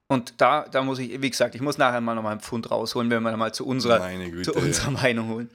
[0.07, 3.11] Und da, da muss ich, wie gesagt, ich muss nachher mal nochmal einen Pfund rausholen,
[3.11, 4.53] wenn wir mal zu unserer, Güte.
[4.53, 5.51] zu unserer Meinung holen.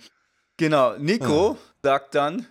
[0.58, 2.46] Genau, Nico sagt dann,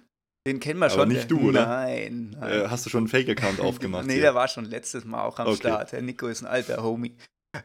[0.47, 1.09] den kennen wir Aber schon.
[1.09, 1.67] nicht der- du, oder?
[1.67, 2.37] Nein.
[2.39, 2.53] nein.
[2.53, 4.07] Äh, hast du schon einen Fake-Account aufgemacht?
[4.07, 4.23] nee, hier?
[4.23, 5.57] der war schon letztes Mal auch am Okay.
[5.57, 5.93] Start.
[5.93, 7.17] Der Nico ist ein alter Homie.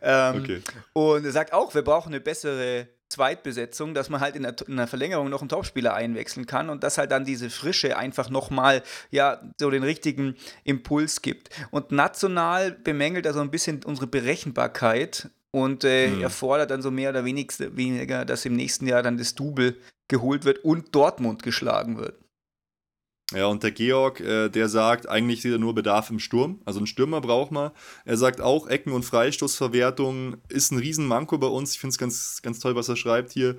[0.01, 0.61] Ähm, Okay.
[0.93, 4.75] Und er sagt auch, wir brauchen eine bessere Zweitbesetzung, dass man halt in der, in
[4.75, 8.83] der, Verlängerung noch einen Topspieler einwechseln kann und das halt dann diese Frische einfach nochmal,
[9.11, 11.49] ja, so den richtigen Impuls gibt.
[11.71, 16.21] Und national bemängelt er so ein bisschen unsere Berechenbarkeit und äh, mhm.
[16.21, 19.77] er fordert dann so mehr oder weniger, dass im nächsten Jahr dann das Double
[20.09, 22.19] geholt wird und Dortmund geschlagen wird.
[23.33, 26.61] Ja, und der Georg, äh, der sagt, eigentlich sieht er nur Bedarf im Sturm.
[26.63, 27.71] Also einen Stürmer braucht man.
[28.05, 31.73] Er sagt auch, Ecken- und Freistoßverwertung ist ein Riesenmanko bei uns.
[31.73, 33.57] Ich finde es ganz, ganz toll, was er schreibt hier.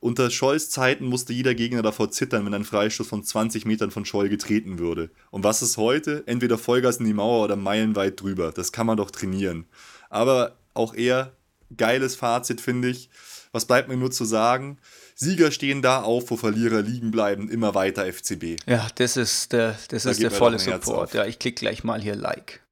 [0.00, 4.06] Unter Scholls Zeiten musste jeder Gegner davor zittern, wenn ein Freistoß von 20 Metern von
[4.06, 5.10] Scholl getreten würde.
[5.30, 6.22] Und was ist heute?
[6.26, 8.52] Entweder Vollgas in die Mauer oder meilenweit drüber.
[8.52, 9.66] Das kann man doch trainieren.
[10.08, 11.36] Aber auch er,
[11.76, 13.10] geiles Fazit, finde ich.
[13.52, 14.78] Was bleibt mir nur zu sagen?
[15.22, 18.56] Sieger stehen da auf, wo Verlierer liegen bleiben, immer weiter FCB.
[18.66, 21.12] Ja, das ist der, das da ist der volle Support.
[21.12, 22.64] Ja, ich klicke gleich mal hier Like.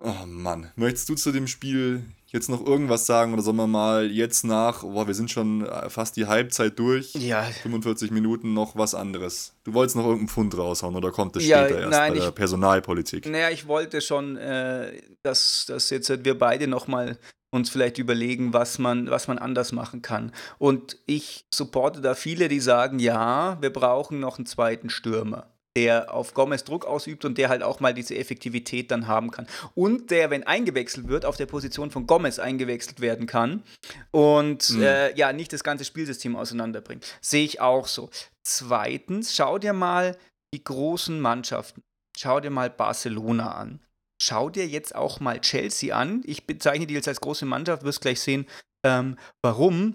[0.00, 4.10] Oh Mann, möchtest du zu dem Spiel jetzt noch irgendwas sagen oder sollen wir mal
[4.10, 7.42] jetzt nach, boah, wir sind schon äh, fast die Halbzeit durch, ja.
[7.42, 9.54] 45 Minuten noch was anderes?
[9.62, 12.28] Du wolltest noch irgendeinen Pfund raushauen oder kommt das ja, später erst nein, bei der
[12.28, 13.26] ich, Personalpolitik?
[13.26, 17.18] Naja, ich wollte schon, äh, dass, dass jetzt wir beide nochmal
[17.50, 20.32] uns vielleicht überlegen, was man, was man anders machen kann.
[20.58, 25.46] Und ich supporte da viele, die sagen, ja, wir brauchen noch einen zweiten Stürmer
[25.78, 29.46] der auf Gomez Druck ausübt und der halt auch mal diese Effektivität dann haben kann.
[29.76, 33.62] Und der, wenn eingewechselt wird, auf der Position von Gomez eingewechselt werden kann
[34.10, 34.82] und mhm.
[34.82, 37.06] äh, ja, nicht das ganze Spielsystem auseinanderbringt.
[37.20, 38.10] Sehe ich auch so.
[38.42, 40.16] Zweitens, schau dir mal
[40.52, 41.82] die großen Mannschaften.
[42.16, 43.78] Schau dir mal Barcelona an
[44.20, 46.22] schau dir jetzt auch mal Chelsea an.
[46.24, 48.46] Ich bezeichne die jetzt als große Mannschaft, wirst gleich sehen,
[48.84, 49.94] ähm, warum.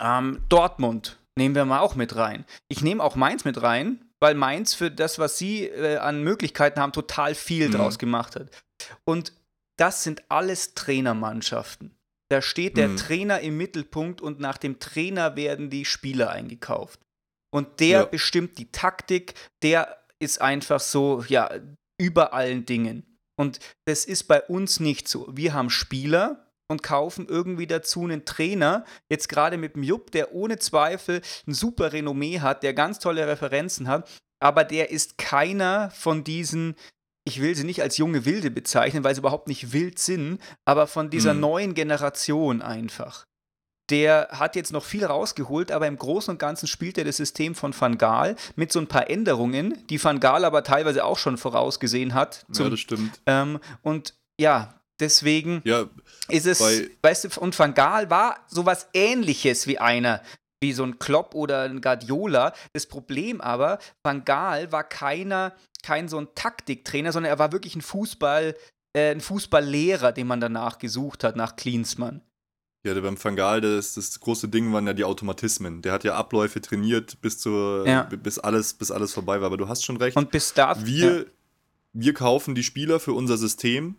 [0.00, 2.46] Ähm, Dortmund nehmen wir mal auch mit rein.
[2.68, 6.80] Ich nehme auch Mainz mit rein, weil Mainz für das, was sie äh, an Möglichkeiten
[6.80, 7.72] haben, total viel mhm.
[7.72, 8.48] draus gemacht hat.
[9.04, 9.32] Und
[9.78, 11.94] das sind alles Trainermannschaften.
[12.30, 12.96] Da steht der mhm.
[12.96, 17.00] Trainer im Mittelpunkt und nach dem Trainer werden die Spieler eingekauft.
[17.50, 18.04] Und der ja.
[18.06, 21.50] bestimmt die Taktik, der ist einfach so, ja,
[22.00, 23.11] über allen Dingen.
[23.36, 25.28] Und das ist bei uns nicht so.
[25.32, 30.34] Wir haben Spieler und kaufen irgendwie dazu einen Trainer, jetzt gerade mit dem Jupp, der
[30.34, 34.08] ohne Zweifel ein super Renommee hat, der ganz tolle Referenzen hat,
[34.40, 36.74] aber der ist keiner von diesen
[37.24, 40.88] ich will sie nicht als junge Wilde bezeichnen, weil sie überhaupt nicht wild sind, aber
[40.88, 41.40] von dieser mhm.
[41.40, 43.26] neuen Generation einfach
[43.90, 47.54] der hat jetzt noch viel rausgeholt, aber im Großen und Ganzen spielt er das System
[47.54, 51.36] von Van Gaal mit so ein paar Änderungen, die Van Gaal aber teilweise auch schon
[51.36, 52.46] vorausgesehen hat.
[52.52, 53.20] Zum, ja, das stimmt.
[53.26, 55.86] Ähm, und ja, deswegen ja,
[56.28, 56.60] ist es,
[57.02, 60.22] weißt du, und Van Gaal war sowas ähnliches wie einer,
[60.60, 62.54] wie so ein Klopp oder ein Guardiola.
[62.72, 67.74] Das Problem aber, Van Gaal war keiner, kein so ein Taktiktrainer, sondern er war wirklich
[67.74, 68.56] ein Fußball,
[68.96, 72.22] äh, ein Fußballlehrer, den man danach gesucht hat, nach Klinsmann.
[72.84, 75.82] Ja, beim Fangal, das, das große Ding waren ja die Automatismen.
[75.82, 78.02] Der hat ja Abläufe trainiert, bis, zur, ja.
[78.02, 79.46] bis, alles, bis alles vorbei war.
[79.46, 80.16] Aber du hast schon recht.
[80.16, 80.76] Und bis da.
[80.84, 81.24] Wir, ja.
[81.92, 83.96] wir kaufen die Spieler für unser System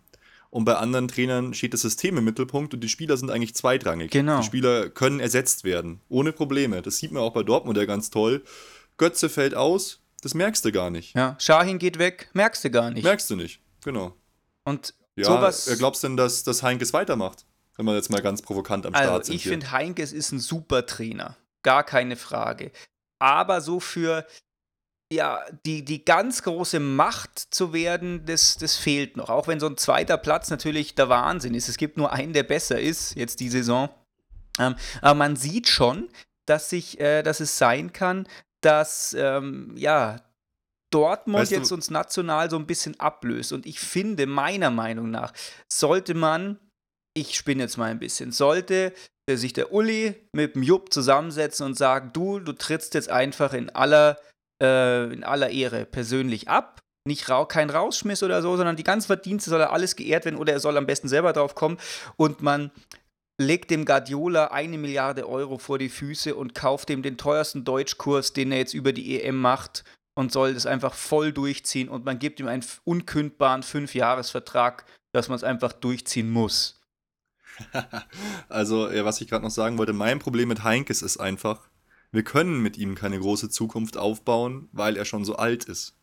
[0.53, 4.11] und bei anderen Trainern steht das System im Mittelpunkt und die Spieler sind eigentlich zweitrangig.
[4.11, 4.39] Genau.
[4.39, 6.83] Die Spieler können ersetzt werden, ohne Probleme.
[6.83, 8.43] Das sieht man auch bei Dortmund ja ganz toll.
[8.97, 11.15] Götze fällt aus, das merkst du gar nicht.
[11.15, 13.03] Ja, Shahin geht weg, merkst du gar nicht.
[13.03, 14.15] Merkst du nicht, genau.
[14.63, 15.73] Und ja, sowas.
[15.79, 17.45] Glaubst du denn, dass, dass Heinkes weitermacht?
[17.75, 19.35] Wenn man jetzt mal ganz provokant am Start also, sind.
[19.35, 21.37] Ich finde, Heinkes ist ein super Trainer.
[21.63, 22.71] Gar keine Frage.
[23.19, 24.25] Aber so für
[25.11, 29.29] ja, die, die ganz große Macht zu werden, das, das fehlt noch.
[29.29, 31.69] Auch wenn so ein zweiter Platz natürlich der Wahnsinn ist.
[31.69, 33.89] Es gibt nur einen, der besser ist, jetzt die Saison.
[34.59, 36.09] Ähm, aber man sieht schon,
[36.45, 38.27] dass, sich, äh, dass es sein kann,
[38.61, 40.21] dass ähm, ja,
[40.89, 43.51] Dortmund weißt jetzt uns national so ein bisschen ablöst.
[43.51, 45.33] Und ich finde, meiner Meinung nach,
[45.67, 46.59] sollte man
[47.13, 48.93] ich spinne jetzt mal ein bisschen, sollte
[49.29, 53.69] sich der Uli mit dem Jupp zusammensetzen und sagen, du, du trittst jetzt einfach in
[53.69, 54.17] aller,
[54.61, 56.79] äh, in aller Ehre persönlich ab.
[57.07, 60.37] Nicht rau kein Rausschmiss oder so, sondern die ganzen Verdienste soll er alles geehrt werden
[60.37, 61.77] oder er soll am besten selber drauf kommen
[62.15, 62.71] und man
[63.41, 68.31] legt dem Guardiola eine Milliarde Euro vor die Füße und kauft ihm den teuersten Deutschkurs,
[68.33, 69.83] den er jetzt über die EM macht
[70.15, 75.35] und soll das einfach voll durchziehen und man gibt ihm einen unkündbaren Fünfjahresvertrag, dass man
[75.35, 76.82] es einfach durchziehen muss.
[78.49, 81.69] also, ja, was ich gerade noch sagen wollte, mein Problem mit Heinkes ist einfach,
[82.11, 85.97] wir können mit ihm keine große Zukunft aufbauen, weil er schon so alt ist.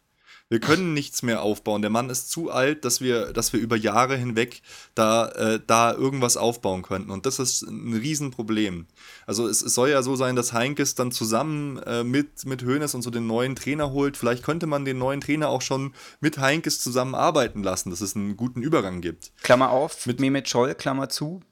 [0.50, 1.80] Wir können nichts mehr aufbauen.
[1.80, 4.62] Der Mann ist zu alt, dass wir, dass wir über Jahre hinweg
[4.96, 7.12] da, äh, da irgendwas aufbauen könnten.
[7.12, 8.86] Und das ist ein Riesenproblem.
[9.26, 12.96] Also es, es soll ja so sein, dass Heinkes dann zusammen äh, mit, mit Hoeneß
[12.96, 14.16] und so den neuen Trainer holt.
[14.16, 18.36] Vielleicht könnte man den neuen Trainer auch schon mit Heinkes zusammenarbeiten lassen, dass es einen
[18.36, 19.30] guten Übergang gibt.
[19.44, 21.42] Klammer auf, mit Mehmet Scholl, Klammer zu.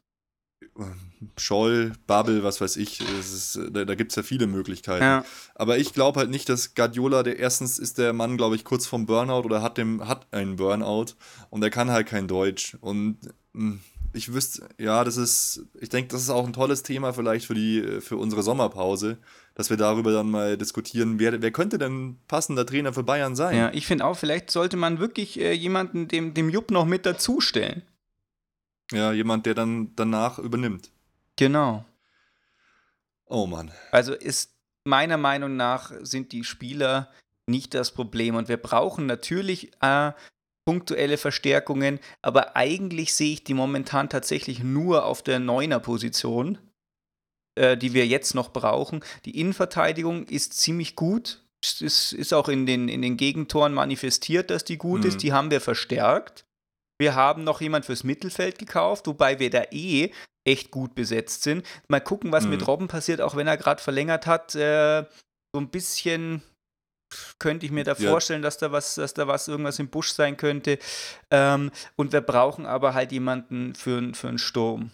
[1.36, 5.02] Scholl, Bubble, was weiß ich, ist, da, da gibt es ja viele Möglichkeiten.
[5.02, 5.24] Ja.
[5.54, 8.86] Aber ich glaube halt nicht, dass Guardiola, der erstens ist der Mann, glaube ich, kurz
[8.86, 11.14] vorm Burnout oder hat, dem, hat einen Burnout
[11.50, 12.76] und er kann halt kein Deutsch.
[12.80, 13.18] Und
[13.54, 13.80] hm,
[14.12, 17.54] ich wüsste, ja, das ist, ich denke, das ist auch ein tolles Thema vielleicht für
[17.54, 19.18] die, für unsere Sommerpause,
[19.54, 23.56] dass wir darüber dann mal diskutieren, wer, wer könnte denn passender Trainer für Bayern sein?
[23.56, 27.04] Ja, ich finde auch, vielleicht sollte man wirklich äh, jemanden dem, dem Jupp noch mit
[27.04, 27.82] dazustellen.
[28.92, 30.90] Ja, jemand, der dann danach übernimmt.
[31.36, 31.84] Genau.
[33.26, 33.70] Oh Mann.
[33.92, 37.12] Also ist meiner Meinung nach sind die Spieler
[37.46, 40.12] nicht das Problem und wir brauchen natürlich äh,
[40.64, 46.58] punktuelle Verstärkungen, aber eigentlich sehe ich die momentan tatsächlich nur auf der Neuner-Position,
[47.54, 49.04] äh, die wir jetzt noch brauchen.
[49.24, 51.42] Die Innenverteidigung ist ziemlich gut.
[51.62, 55.08] Es ist, ist auch in den, in den Gegentoren manifestiert, dass die gut mhm.
[55.08, 55.22] ist.
[55.22, 56.44] Die haben wir verstärkt.
[56.98, 60.10] Wir haben noch jemand fürs Mittelfeld gekauft, wobei wir da eh
[60.44, 61.64] echt gut besetzt sind.
[61.88, 62.50] Mal gucken, was mhm.
[62.50, 64.54] mit Robben passiert, auch wenn er gerade verlängert hat.
[64.54, 65.04] Äh,
[65.54, 66.42] so ein bisschen
[67.38, 68.10] könnte ich mir da ja.
[68.10, 70.78] vorstellen, dass da was, dass da was irgendwas im Busch sein könnte.
[71.30, 74.90] Ähm, und wir brauchen aber halt jemanden für, für einen Sturm.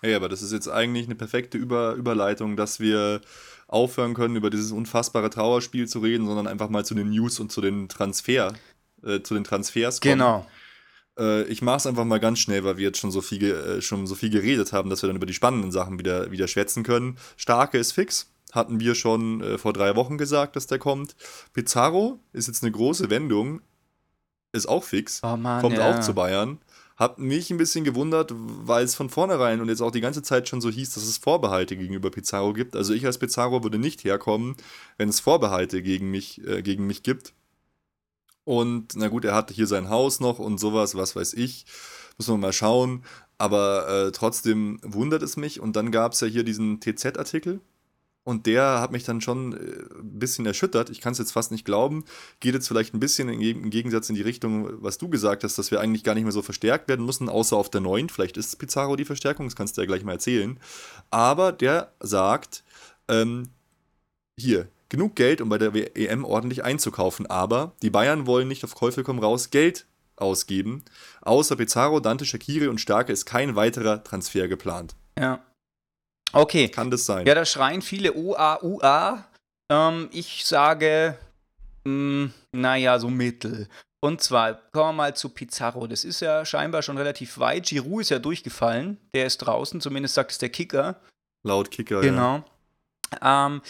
[0.00, 3.20] Hey, aber das ist jetzt eigentlich eine perfekte Über Überleitung, dass wir
[3.68, 7.52] aufhören können, über dieses unfassbare Trauerspiel zu reden, sondern einfach mal zu den News und
[7.52, 8.52] zu den Transfer,
[9.04, 10.14] äh, zu den Transfers kommen.
[10.14, 10.46] Genau.
[11.18, 13.82] Äh, ich mache es einfach mal ganz schnell, weil wir jetzt schon so viel, äh,
[13.82, 16.82] schon so viel geredet haben, dass wir dann über die spannenden Sachen wieder, wieder schwätzen
[16.82, 17.18] können.
[17.36, 18.30] Starke ist fix.
[18.52, 21.16] Hatten wir schon äh, vor drei Wochen gesagt, dass der kommt.
[21.54, 23.62] Pizarro ist jetzt eine große Wendung.
[24.52, 25.20] Ist auch fix.
[25.22, 25.90] Oh Mann, kommt ja.
[25.90, 26.58] auch zu Bayern.
[26.96, 30.48] Hat mich ein bisschen gewundert, weil es von vornherein und jetzt auch die ganze Zeit
[30.48, 32.76] schon so hieß, dass es Vorbehalte gegenüber Pizarro gibt.
[32.76, 34.56] Also ich als Pizarro würde nicht herkommen,
[34.98, 37.32] wenn es Vorbehalte gegen mich, äh, gegen mich gibt.
[38.44, 41.66] Und na gut, er hatte hier sein Haus noch und sowas, was weiß ich.
[42.18, 43.04] Müssen wir mal schauen.
[43.38, 45.60] Aber äh, trotzdem wundert es mich.
[45.60, 47.60] Und dann gab es ja hier diesen TZ-Artikel.
[48.24, 49.56] Und der hat mich dann schon äh,
[49.98, 50.90] ein bisschen erschüttert.
[50.90, 52.04] Ich kann es jetzt fast nicht glauben.
[52.38, 55.72] Geht jetzt vielleicht ein bisschen im Gegensatz in die Richtung, was du gesagt hast, dass
[55.72, 58.10] wir eigentlich gar nicht mehr so verstärkt werden müssen, außer auf der 9.
[58.10, 60.60] Vielleicht ist Pizarro die Verstärkung, das kannst du ja gleich mal erzählen.
[61.10, 62.62] Aber der sagt,
[63.08, 63.48] ähm,
[64.38, 67.26] hier, genug Geld, um bei der EM ordentlich einzukaufen.
[67.26, 69.86] Aber die Bayern wollen nicht auf Käufe kommen raus Geld
[70.16, 70.84] ausgeben.
[71.22, 74.94] Außer Pizarro, Dante, Shakiri und Starke ist kein weiterer Transfer geplant.
[75.18, 75.42] Ja.
[76.32, 76.68] Okay.
[76.68, 77.26] Kann das sein?
[77.26, 79.26] Ja, da schreien viele OA, UA.
[79.70, 81.16] Ähm, ich sage,
[81.86, 83.68] hm, naja, so mittel.
[84.00, 85.86] Und zwar, kommen wir mal zu Pizarro.
[85.86, 87.66] Das ist ja scheinbar schon relativ weit.
[87.66, 88.98] Giroud ist ja durchgefallen.
[89.14, 91.00] Der ist draußen, zumindest sagt es der Kicker.
[91.44, 92.44] Laut Kicker, genau.
[93.22, 93.46] ja.
[93.46, 93.62] Ähm,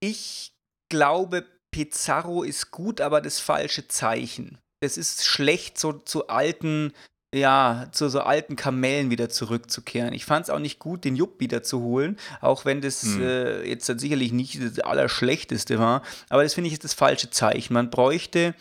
[0.00, 0.52] ich
[0.88, 4.58] glaube, Pizarro ist gut, aber das falsche Zeichen.
[4.80, 6.92] Es ist schlecht, so zu alten,
[7.34, 10.14] ja, zu so alten Kamellen wieder zurückzukehren.
[10.14, 13.22] Ich fand es auch nicht gut, den Jupp wieder zu holen, auch wenn das hm.
[13.22, 16.02] äh, jetzt sicherlich nicht das Allerschlechteste war.
[16.28, 17.74] Aber das finde ich ist das falsche Zeichen.
[17.74, 18.54] Man bräuchte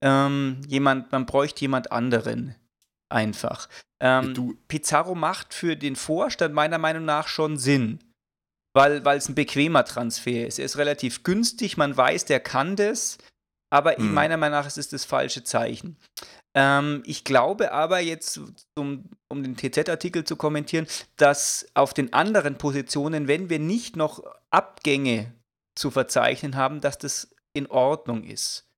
[0.00, 2.54] ähm, jemand, man bräuchte jemand anderen
[3.08, 3.68] einfach.
[4.00, 8.00] Ähm, Pizarro macht für den Vorstand meiner Meinung nach schon Sinn
[8.74, 10.58] weil es ein bequemer Transfer ist.
[10.58, 13.18] Er ist relativ günstig, man weiß, der kann das,
[13.70, 14.12] aber hm.
[14.12, 15.96] meiner Meinung nach ist es das falsche Zeichen.
[16.56, 18.40] Ähm, ich glaube aber jetzt,
[18.76, 24.22] um, um den TZ-Artikel zu kommentieren, dass auf den anderen Positionen, wenn wir nicht noch
[24.50, 25.32] Abgänge
[25.76, 28.68] zu verzeichnen haben, dass das in Ordnung ist.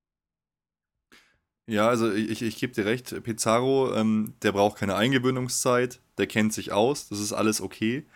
[1.69, 6.53] Ja, also ich, ich gebe dir recht, Pizarro, ähm, der braucht keine Eingewöhnungszeit, der kennt
[6.53, 8.07] sich aus, das ist alles okay.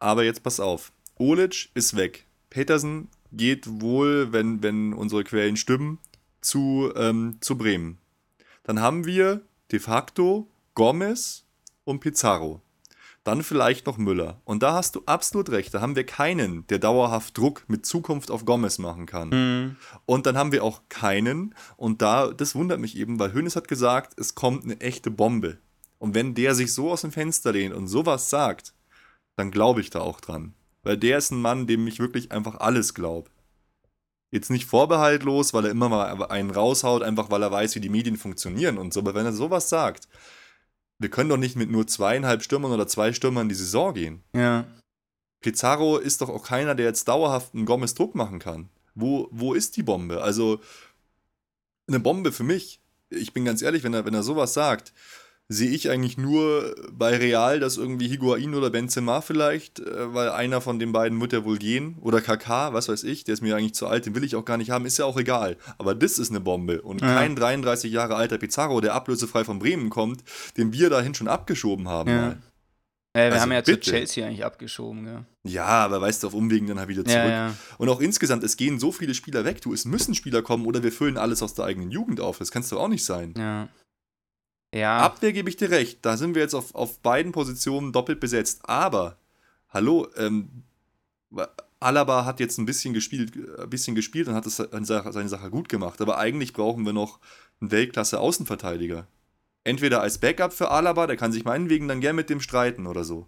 [0.00, 2.26] Aber jetzt pass auf, Olic ist weg.
[2.50, 5.98] Petersen geht wohl, wenn, wenn unsere Quellen stimmen,
[6.40, 7.98] zu, ähm, zu Bremen.
[8.62, 9.42] Dann haben wir
[9.72, 11.44] de facto Gomez
[11.84, 12.62] und Pizarro.
[13.24, 14.40] Dann vielleicht noch Müller.
[14.44, 15.74] Und da hast du absolut recht.
[15.74, 19.28] Da haben wir keinen, der dauerhaft Druck mit Zukunft auf Gomez machen kann.
[19.28, 19.76] Mhm.
[20.06, 21.54] Und dann haben wir auch keinen.
[21.76, 25.58] Und da, das wundert mich eben, weil Hönes hat gesagt, es kommt eine echte Bombe.
[25.98, 28.72] Und wenn der sich so aus dem Fenster lehnt und sowas sagt,
[29.36, 30.54] dann glaube ich da auch dran.
[30.82, 33.30] Weil der ist ein Mann, dem ich wirklich einfach alles glaube.
[34.30, 37.88] Jetzt nicht vorbehaltlos, weil er immer mal einen raushaut, einfach weil er weiß, wie die
[37.88, 39.00] Medien funktionieren und so.
[39.00, 40.08] Aber wenn er sowas sagt,
[40.98, 44.22] wir können doch nicht mit nur zweieinhalb Stürmern oder zwei Stürmern in die Saison gehen.
[44.34, 44.66] Ja.
[45.40, 48.68] Pizarro ist doch auch keiner, der jetzt dauerhaft einen Gomez Druck machen kann.
[48.94, 50.22] Wo, wo ist die Bombe?
[50.22, 50.60] Also,
[51.86, 54.92] eine Bombe für mich, ich bin ganz ehrlich, wenn er, wenn er sowas sagt,
[55.50, 60.60] sehe ich eigentlich nur bei Real, dass irgendwie Higuain oder Benzema vielleicht, äh, weil einer
[60.60, 61.96] von den beiden wird ja wohl gehen.
[62.00, 64.44] Oder KK, was weiß ich, der ist mir eigentlich zu alt, den will ich auch
[64.44, 65.56] gar nicht haben, ist ja auch egal.
[65.78, 66.82] Aber das ist eine Bombe.
[66.82, 67.14] Und ja.
[67.14, 70.22] kein 33 Jahre alter Pizarro, der ablösefrei von Bremen kommt,
[70.58, 72.10] den wir dahin schon abgeschoben haben.
[72.10, 72.36] Ja.
[73.16, 73.80] Ja, wir Also haben ja bitte.
[73.80, 75.24] zu Chelsea eigentlich abgeschoben, gell?
[75.44, 77.16] Ja, aber weißt du, auf Umwegen dann halt wieder zurück.
[77.16, 77.54] Ja, ja.
[77.78, 80.82] Und auch insgesamt, es gehen so viele Spieler weg, du, es müssen Spieler kommen oder
[80.82, 82.38] wir füllen alles aus der eigenen Jugend auf.
[82.38, 83.32] Das kannst du auch nicht sein.
[83.36, 83.68] Ja.
[84.74, 84.98] Ja.
[84.98, 88.68] Abwehr gebe ich dir recht, da sind wir jetzt auf, auf beiden Positionen doppelt besetzt.
[88.68, 89.18] Aber,
[89.70, 90.64] hallo, ähm,
[91.80, 95.12] Alaba hat jetzt ein bisschen gespielt, äh, ein bisschen gespielt und hat es seine Sache,
[95.12, 96.00] seine Sache gut gemacht.
[96.00, 97.18] Aber eigentlich brauchen wir noch
[97.60, 99.06] einen Weltklasse-Außenverteidiger.
[99.64, 103.04] Entweder als Backup für Alaba, der kann sich meinetwegen dann gern mit dem streiten oder
[103.04, 103.26] so.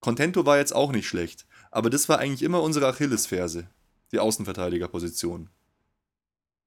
[0.00, 3.68] Contento war jetzt auch nicht schlecht, aber das war eigentlich immer unsere Achillesferse,
[4.12, 5.50] die Außenverteidigerposition.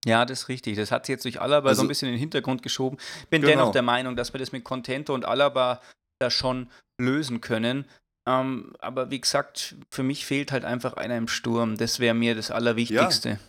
[0.05, 0.75] Ja, das ist richtig.
[0.77, 2.97] Das hat sich jetzt durch Alaba so Also- ein bisschen in den Hintergrund geschoben.
[3.29, 3.51] Bin Genau.
[3.53, 5.81] dennoch der Meinung, dass wir das mit Contento und Alaba
[6.19, 7.85] da schon lösen können.
[8.25, 11.77] Ähm, aber wie gesagt, für mich fehlt halt einfach einer im Sturm.
[11.77, 13.39] Das wäre mir das Allerwichtigste.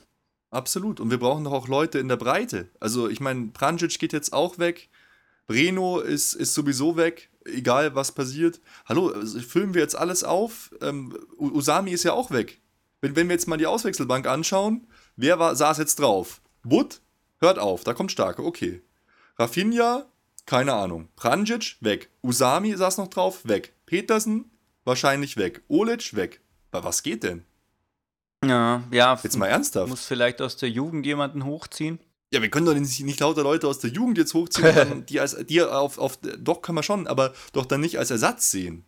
[0.51, 1.01] Absolut.
[1.01, 2.69] Und wir brauchen doch auch Leute in der Breite.
[2.81, 4.89] Also, ich meine, Pranjic geht jetzt auch weg.
[5.47, 8.61] Breno ist, ist sowieso weg, egal was passiert.
[8.87, 10.71] Hallo, also füllen wir jetzt alles auf?
[10.81, 12.61] Ähm, Usami ist ja auch weg.
[13.03, 14.87] Wenn, wenn wir jetzt mal die Auswechselbank anschauen,
[15.17, 16.41] wer war, saß jetzt drauf?
[16.65, 17.01] Wood?
[17.41, 18.83] Hört auf, da kommt Starke, okay.
[19.39, 20.07] Rafinha?
[20.47, 21.09] Keine Ahnung.
[21.17, 21.77] Pranjic?
[21.81, 22.11] Weg.
[22.23, 23.47] Usami saß noch drauf?
[23.47, 23.75] Weg.
[23.87, 24.51] Petersen?
[24.85, 25.63] Wahrscheinlich weg.
[25.69, 26.15] Olic?
[26.15, 26.41] Weg.
[26.71, 27.45] Aber was geht denn?
[28.45, 29.19] Ja, ja.
[29.23, 29.89] Jetzt mal ernsthaft.
[29.89, 31.99] Muss vielleicht aus der Jugend jemanden hochziehen.
[32.33, 35.21] Ja, wir können doch nicht, nicht lauter Leute aus der Jugend jetzt hochziehen, dann die,
[35.21, 36.19] als, die auf, auf.
[36.39, 38.85] Doch, können wir schon, aber doch dann nicht als Ersatz sehen.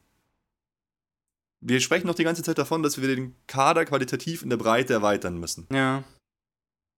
[1.61, 4.93] Wir sprechen doch die ganze Zeit davon, dass wir den Kader qualitativ in der Breite
[4.93, 5.66] erweitern müssen.
[5.72, 6.05] Ja.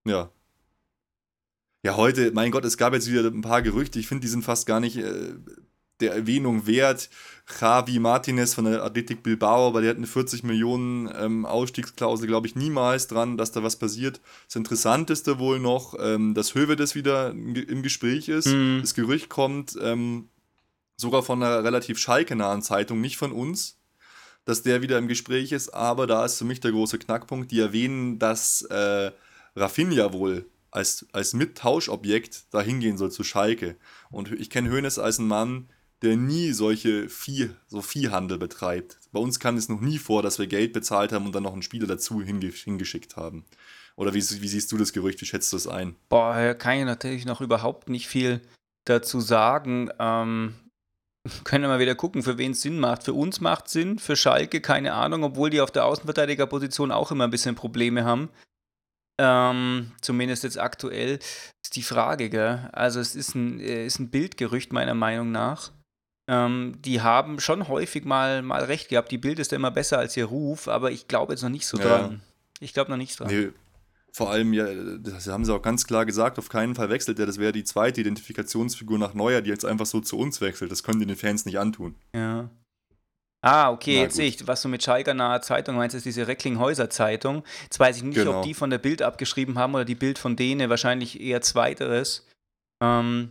[0.04, 0.30] Ja.
[1.88, 3.98] Ja, heute, mein Gott, es gab jetzt wieder ein paar Gerüchte.
[3.98, 5.32] Ich finde, die sind fast gar nicht äh,
[6.00, 7.08] der Erwähnung wert.
[7.58, 12.46] Javi Martinez von der Athletic Bilbao, weil der hat eine 40 Millionen ähm, Ausstiegsklausel, glaube
[12.46, 14.20] ich, niemals dran, dass da was passiert.
[14.48, 18.48] Das Interessanteste wohl noch, ähm, dass Hövedes wieder im Ge- im Gespräch ist.
[18.48, 18.80] Mhm.
[18.82, 20.28] Das Gerücht kommt ähm,
[20.98, 23.78] sogar von einer relativ schalke-nahen Zeitung, nicht von uns,
[24.44, 27.50] dass der wieder im Gespräch ist, aber da ist für mich der große Knackpunkt.
[27.50, 29.10] Die erwähnen, dass äh,
[29.56, 33.76] Rafinha wohl als, als Mittauschobjekt dahin gehen soll zu Schalke.
[34.10, 35.68] Und ich kenne Hoeneß als einen Mann,
[36.02, 38.98] der nie solche Vieh, so Viehhandel betreibt.
[39.12, 41.52] Bei uns kam es noch nie vor, dass wir Geld bezahlt haben und dann noch
[41.52, 43.44] einen Spieler dazu hinge hingeschickt haben.
[43.96, 45.20] Oder wie, wie siehst du das Gerücht?
[45.20, 45.96] Wie schätzt du das ein?
[46.08, 48.40] Boah, kann ich natürlich noch überhaupt nicht viel
[48.84, 49.90] dazu sagen.
[49.98, 50.54] Ähm,
[51.44, 53.02] können wir mal wieder gucken, für wen es Sinn macht.
[53.02, 57.24] Für uns macht Sinn, für Schalke keine Ahnung, obwohl die auf der Außenverteidigerposition auch immer
[57.24, 58.28] ein bisschen Probleme haben.
[59.18, 61.18] Ähm, zumindest jetzt aktuell
[61.62, 62.68] ist die Frage, gell?
[62.72, 65.72] Also es ist ein, äh, ist ein Bildgerücht meiner Meinung nach.
[66.28, 69.10] Ähm, die haben schon häufig mal, mal recht gehabt.
[69.10, 71.66] Die Bild ist ja immer besser als ihr Ruf, aber ich glaube jetzt noch nicht
[71.66, 71.84] so Ja.
[71.84, 72.20] dran.
[72.60, 73.28] Ich glaube noch nicht dran.
[73.28, 73.50] Nee,
[74.12, 74.66] vor allem, ja,
[74.98, 77.26] das haben sie auch ganz klar gesagt, auf keinen Fall wechselt er.
[77.26, 80.70] Das wäre die zweite Identifikationsfigur nach Neuer, die jetzt einfach so zu uns wechselt.
[80.70, 81.94] Das können die den Fans nicht antun.
[82.14, 82.50] Ja.
[83.40, 86.26] Ah, okay, Na jetzt sehe ich, was du mit Schalker naher Zeitung meinst, ist diese
[86.26, 87.44] Recklinghäuser Zeitung.
[87.62, 88.38] Jetzt weiß ich nicht, Genau.
[88.38, 92.26] ob die von der Bild abgeschrieben haben oder die Bild von denen, wahrscheinlich eher zweiteres.
[92.82, 93.30] Ähm,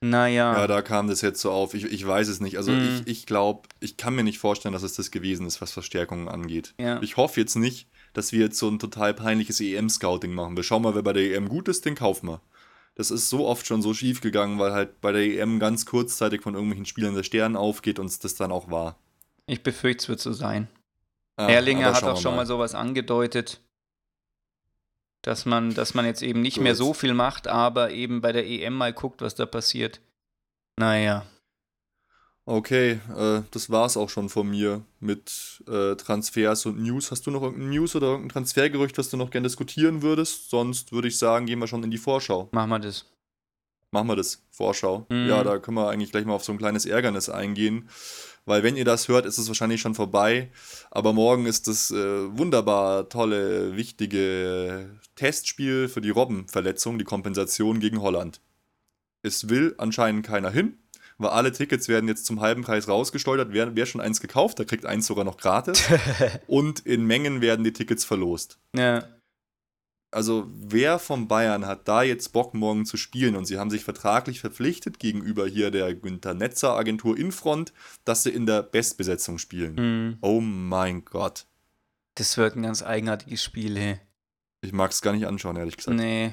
[0.00, 0.54] naja.
[0.58, 1.74] Ja, da kam das jetzt so auf.
[1.74, 2.56] Ich, ich weiß es nicht.
[2.56, 3.02] Also Mhm.
[3.04, 6.28] ich, ich glaube, ich kann mir nicht vorstellen, dass es das gewesen ist, was Verstärkungen
[6.28, 6.74] angeht.
[6.80, 7.00] Ja.
[7.02, 10.56] Ich hoffe jetzt nicht, dass wir jetzt so ein total peinliches EM-Scouting machen.
[10.56, 12.40] Wir schauen mal, wer bei der EM gut ist, den kaufen wir.
[12.94, 16.42] Das ist so oft schon so schief gegangen, weil halt bei der EM ganz kurzzeitig
[16.42, 18.96] von irgendwelchen Spielern der Stern aufgeht und es das dann auch war.
[19.46, 20.68] Ich befürchte, es wird so sein.
[21.36, 23.60] Ah, Erlinger hat auch schon mal sowas angedeutet,
[25.22, 26.64] dass man, dass man jetzt eben nicht Gut.
[26.64, 30.00] mehr so viel macht, aber eben bei der EM mal guckt, was da passiert.
[30.78, 31.26] Naja.
[32.44, 37.12] Okay, äh, das war's auch schon von mir mit äh, Transfers und News.
[37.12, 40.50] Hast du noch irgendein News oder irgendein Transfergerücht, was du noch gerne diskutieren würdest?
[40.50, 42.48] Sonst würde ich sagen, gehen wir schon in die Vorschau.
[42.50, 43.06] Machen wir das.
[43.92, 45.06] Machen wir das, Vorschau.
[45.08, 45.28] Mhm.
[45.28, 47.88] Ja, da können wir eigentlich gleich mal auf so ein kleines Ärgernis eingehen.
[48.44, 50.50] Weil wenn ihr das hört, ist es wahrscheinlich schon vorbei.
[50.90, 51.96] Aber morgen ist das äh,
[52.36, 58.40] wunderbar tolle, wichtige Testspiel für die Robbenverletzung, die Kompensation gegen Holland.
[59.22, 60.76] Es will anscheinend keiner hin,
[61.18, 63.52] weil alle Tickets werden jetzt zum halben Preis rausgesteuert.
[63.52, 65.80] Wer, wer schon eins gekauft, der kriegt eins sogar noch gratis.
[66.48, 68.58] Und in Mengen werden die Tickets verlost.
[68.74, 69.04] Ja.
[70.12, 73.34] Also wer von Bayern hat da jetzt Bock, morgen zu spielen?
[73.34, 77.72] Und sie haben sich vertraglich verpflichtet gegenüber hier der Günter Netzer Agentur Infront,
[78.04, 79.76] dass sie in der Bestbesetzung spielen.
[79.76, 80.18] Hm.
[80.20, 81.46] Oh mein Gott.
[82.14, 84.00] Das wird ein ganz eigenartiges Spiel, hey.
[84.60, 85.96] Ich mag es gar nicht anschauen, ehrlich gesagt.
[85.96, 86.32] Nee.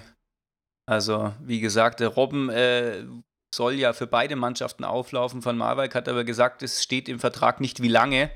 [0.85, 3.05] Also, wie gesagt, der Robben äh,
[3.53, 5.41] soll ja für beide Mannschaften auflaufen.
[5.41, 8.29] Von Marwijk hat aber gesagt, es steht im Vertrag nicht wie lange.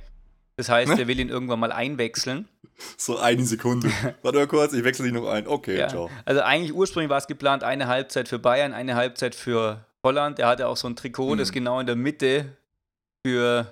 [0.55, 0.99] Das heißt, Ne?
[0.99, 2.47] er will ihn irgendwann mal einwechseln.
[2.97, 3.89] So eine Sekunde.
[4.21, 5.47] Warte mal kurz, ich wechsle dich noch ein.
[5.47, 5.87] Okay, Ja.
[5.87, 6.09] ciao.
[6.25, 10.39] Also eigentlich ursprünglich war es geplant, eine Halbzeit für Bayern, eine Halbzeit für Holland.
[10.39, 11.53] Er hatte auch so ein Trikot, das Mhm.
[11.53, 12.57] genau in der Mitte
[13.25, 13.67] für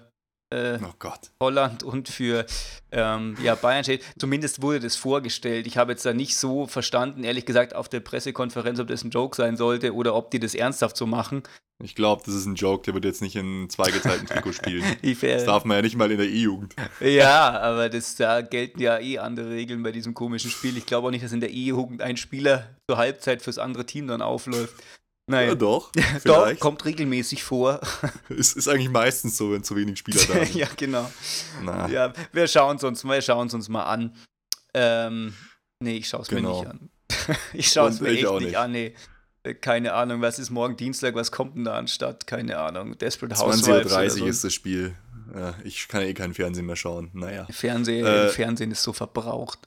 [0.51, 1.31] äh, Oh Gott.
[1.41, 2.45] Holland und für
[2.91, 4.03] ähm, ja, Bayern steht.
[4.17, 5.67] Zumindest wurde das vorgestellt.
[5.67, 9.09] Ich habe jetzt da nicht so verstanden, ehrlich gesagt, auf der Pressekonferenz, ob das ein
[9.09, 11.43] Joke sein sollte oder ob die das ernsthaft so machen.
[11.83, 14.83] Ich glaube, das ist ein Joke, der wird jetzt nicht in zweigeteilten Trikot spielen.
[15.21, 16.75] Das darf man ja nicht mal in der E-Jugend.
[16.99, 20.77] ja, aber das, da gelten ja eh andere Regeln bei diesem komischen Spiel.
[20.77, 24.07] Ich glaube auch nicht, dass in der E-Jugend ein Spieler zur Halbzeit fürs andere Team
[24.07, 24.75] dann aufläuft.
[25.31, 25.91] Naja, Ja, doch.
[25.93, 26.59] doch, Vielleicht.
[26.59, 27.79] kommt regelmäßig vor.
[28.29, 30.55] Ist, ist eigentlich meistens so, wenn zu wenig Spieler da sind.
[30.55, 31.09] ja, genau.
[31.63, 34.15] Na, Ja, wir schauen es uns, wir schauen es uns mal an.
[34.73, 35.33] Ähm,
[35.79, 36.59] nee, ich schaue es mir Genau.
[36.61, 36.89] nicht an.
[37.53, 38.57] ich schaue es mir echt nicht nicht.
[38.57, 38.93] an, nee.
[39.43, 42.27] Äh, Keine Ahnung, was ist morgen Dienstag, was kommt denn da anstatt?
[42.27, 42.97] Keine Ahnung.
[42.97, 44.25] Desperate 20.30 Housewives oder Uhr so.
[44.27, 44.95] ist das Spiel.
[45.35, 47.09] Ja, ich kann eh kein Fernsehen mehr schauen.
[47.13, 47.47] Naja.
[47.49, 49.59] Fernsehen, Äh, Fernsehen ist so verbraucht.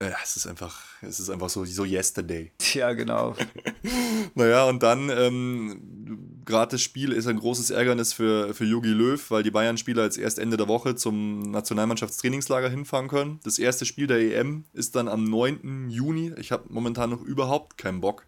[0.00, 2.52] Ja, es ist einfach, es ist einfach so, so yesterday.
[2.74, 3.34] Ja, genau.
[4.34, 9.30] Naja, und dann, ähm, gerade das Spiel ist ein großes Ärgernis für, für Jogi Löw,
[9.30, 13.40] weil die Bayern-Spieler jetzt erst Ende der Woche zum Nationalmannschaftstrainingslager hinfahren können.
[13.42, 15.90] Das erste Spiel der EM ist dann am 9.
[15.90, 16.32] Juni.
[16.36, 18.26] Ich habe momentan noch überhaupt keinen Bock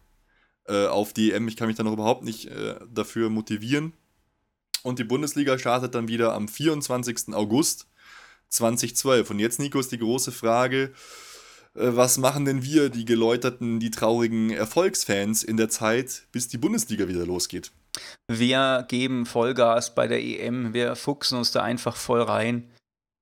[0.67, 1.47] äh, auf die EM.
[1.47, 3.93] Ich kann mich da noch überhaupt nicht äh, dafür motivieren.
[4.83, 7.33] Und die Bundesliga startet dann wieder am 24.
[7.35, 7.87] August
[8.49, 9.31] 2012.
[9.31, 10.93] Und jetzt, Nico, ist die große Frage, äh,
[11.75, 17.09] was machen denn wir, die geläuterten, die traurigen Erfolgsfans, in der Zeit, bis die Bundesliga
[17.09, 17.73] wieder losgeht?
[18.31, 22.71] Wir geben Vollgas bei der EM, wir fuchsen uns da einfach voll rein.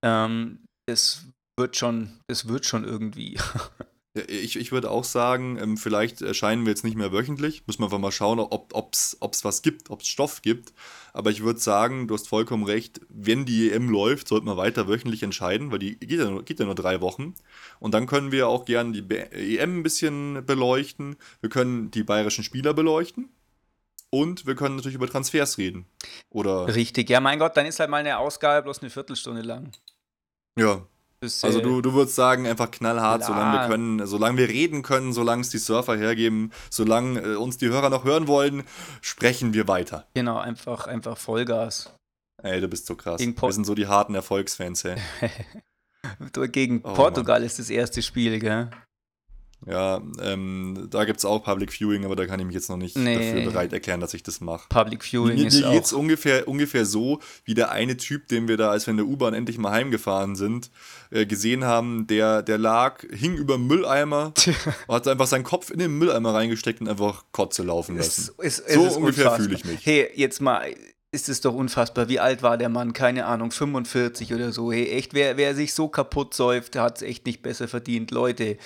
[0.05, 1.25] Ähm, das
[1.59, 3.39] wird schon, das wird schon irgendwie.
[4.15, 7.67] Ich, ich würde auch sagen, ähm, vielleicht erscheinen wir jetzt nicht mehr wöchentlich.
[7.67, 10.73] Müssen wir einfach mal schauen, ob es was gibt, ob es Stoff gibt.
[11.13, 14.89] Aber ich würde sagen, du hast vollkommen recht, wenn die EM läuft, sollten wir weiter
[14.89, 17.35] wöchentlich entscheiden, weil die geht ja, nur, geht ja nur drei Wochen.
[17.81, 21.17] Und dann können wir auch gerne die EM ein bisschen beleuchten.
[21.41, 23.29] Wir können die bayerischen Spieler beleuchten.
[24.11, 25.87] Und wir können natürlich über Transfers reden.
[26.31, 29.71] Oder, Richtig, ja, mein Gott, dann ist halt mal eine Ausgabe bloß eine Viertelstunde lang.
[30.59, 30.87] ja,
[31.21, 33.35] Also äh, du, du würdest sagen, einfach knallhart, Klar.
[33.37, 37.57] solange wir können, solange wir reden können, solange es die Surfer hergeben, solange äh, uns
[37.59, 38.63] die Hörer noch hören wollen,
[39.01, 40.07] sprechen wir weiter.
[40.15, 41.93] Genau, einfach, einfach Vollgas.
[42.43, 43.19] Ey, du bist so krass.
[43.19, 44.97] Gegen Port- wir sind so die harten Erfolgsfans, hey.
[46.53, 48.71] Gegen Oh, Portugal ist das erste Spiel, gell?
[49.67, 52.77] Ja, ähm, da gibt es auch Public Viewing, aber da kann ich mich jetzt noch
[52.77, 53.15] nicht Nee.
[53.17, 54.67] dafür bereit erklären, dass ich das mache.
[54.69, 55.99] Public Viewing Mir, ist mir geht's auch.
[55.99, 59.35] ungefähr, ungefähr so, wie der eine Typ, den wir da, als wir in der U-Bahn
[59.35, 60.71] endlich mal heimgefahren sind,
[61.11, 64.33] äh, gesehen haben, der, der lag, hing über Mülleimer,
[64.89, 68.31] hat einfach seinen Kopf in den Mülleimer reingesteckt und einfach Kotze laufen lassen.
[68.39, 69.85] Es, es, es So ist ungefähr fühle ich mich.
[69.85, 70.73] Hey, jetzt mal,
[71.11, 72.09] ist es doch unfassbar.
[72.09, 72.93] Wie alt war der Mann?
[72.93, 74.71] Keine Ahnung, 45 oder so.
[74.71, 78.11] Hey, echt, wer, wer sich so kaputt säuft, hat es echt nicht besser verdient.
[78.13, 78.57] Leute,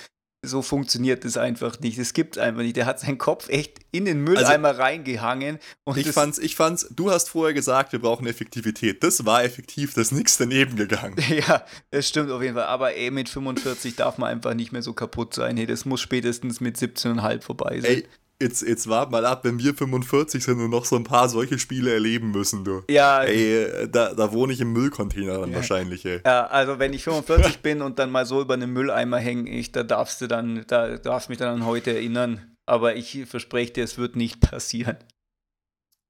[0.43, 1.97] so funktioniert das einfach nicht.
[1.97, 2.75] Es gibt einfach nicht.
[2.75, 5.55] Der hat seinen Kopf echt in den Mülleimer reingehangen.
[5.85, 9.03] Und Also Ich das, fand's, ich fand's, du hast vorher gesagt, wir brauchen Effektivität.
[9.03, 11.15] Das war effektiv, da ist nichts daneben gegangen.
[11.47, 12.65] Ja, das stimmt auf jeden Fall.
[12.65, 15.57] Aber ey, mit 45 darf man einfach nicht mehr so kaputt sein.
[15.57, 17.91] Hey, das muss spätestens mit 17,5 vorbei sein.
[17.91, 18.07] Ey,
[18.41, 21.57] jetzt, jetzt wart mal ab, wenn wir 45 sind und noch so ein paar solche
[21.59, 22.83] Spiele erleben müssen, du.
[22.89, 25.55] ja, Ey, äh, da, da wohne ich im Müllcontainer dann Ja.
[25.57, 26.21] wahrscheinlich, ey.
[26.25, 29.71] Ja, also wenn ich 45 bin und dann mal so über einen Mülleimer hänge, ich,
[29.71, 32.55] da darfst du dann, da darfst mich dann an heute erinnern.
[32.65, 34.95] Aber ich verspreche dir, es wird nicht passieren.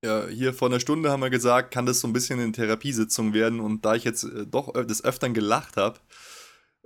[0.05, 3.33] Ja, hier vor einer Stunde haben wir gesagt, kann das so ein bisschen eine Therapiesitzung
[3.33, 5.99] werden und da ich jetzt äh, doch des Öfteren gelacht habe,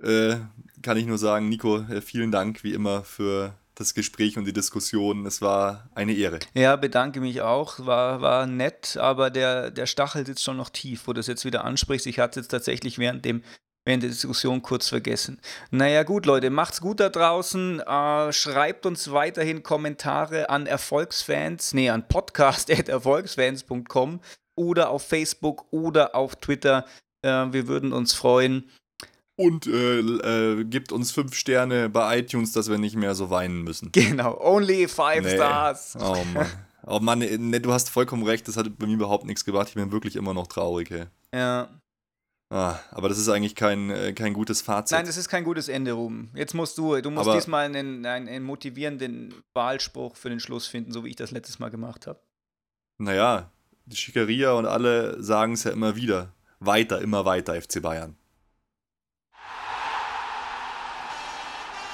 [0.02, 0.36] äh,
[0.82, 4.52] kann ich nur sagen, Nico, äh, vielen Dank wie immer für das Gespräch und die
[4.52, 5.24] Diskussion.
[5.26, 6.40] Es war eine Ehre.
[6.54, 7.86] Ja, bedanke mich auch.
[7.86, 11.44] War, war nett, aber der, der Stachel sitzt schon noch tief, wo du das jetzt
[11.44, 12.06] wieder ansprichst.
[12.06, 13.42] Ich hatte es jetzt tatsächlich während dem
[13.84, 15.40] während der Diskussion kurz vergessen.
[15.70, 17.80] Naja gut, Leute, macht's gut da draußen.
[17.80, 24.20] Äh, schreibt uns weiterhin Kommentare an Erfolgsfans, nee, an podcast.erfolgsfans.com
[24.56, 26.84] oder auf Facebook oder auf Twitter.
[27.22, 28.68] Äh, wir würden uns freuen.
[29.38, 33.62] Und äh, äh, gibt uns fünf Sterne bei iTunes, dass wir nicht mehr so weinen
[33.62, 33.92] müssen.
[33.92, 35.36] Genau, only five Nee.
[35.36, 35.96] stars.
[36.00, 36.46] Oh Mann.
[36.86, 39.68] Oh Mann, äh, ne, du hast vollkommen recht, das hat bei mir überhaupt nichts gebracht.
[39.68, 41.04] Ich bin wirklich immer noch traurig, ey.
[41.32, 41.68] Ja.
[42.50, 44.96] Ah, aber das ist eigentlich kein, äh, kein gutes Fazit.
[44.96, 46.30] Nein, das ist kein gutes Ende, Ruben.
[46.34, 50.66] Jetzt musst du, du musst Aber- diesmal einen, einen, einen motivierenden Wahlspruch für den Schluss
[50.66, 52.18] finden, so wie ich das letztes Mal gemacht habe.
[52.96, 53.52] Naja,
[53.84, 56.32] die Schickeria und alle sagen es ja immer wieder.
[56.58, 58.16] Weiter, immer weiter, FC Bayern.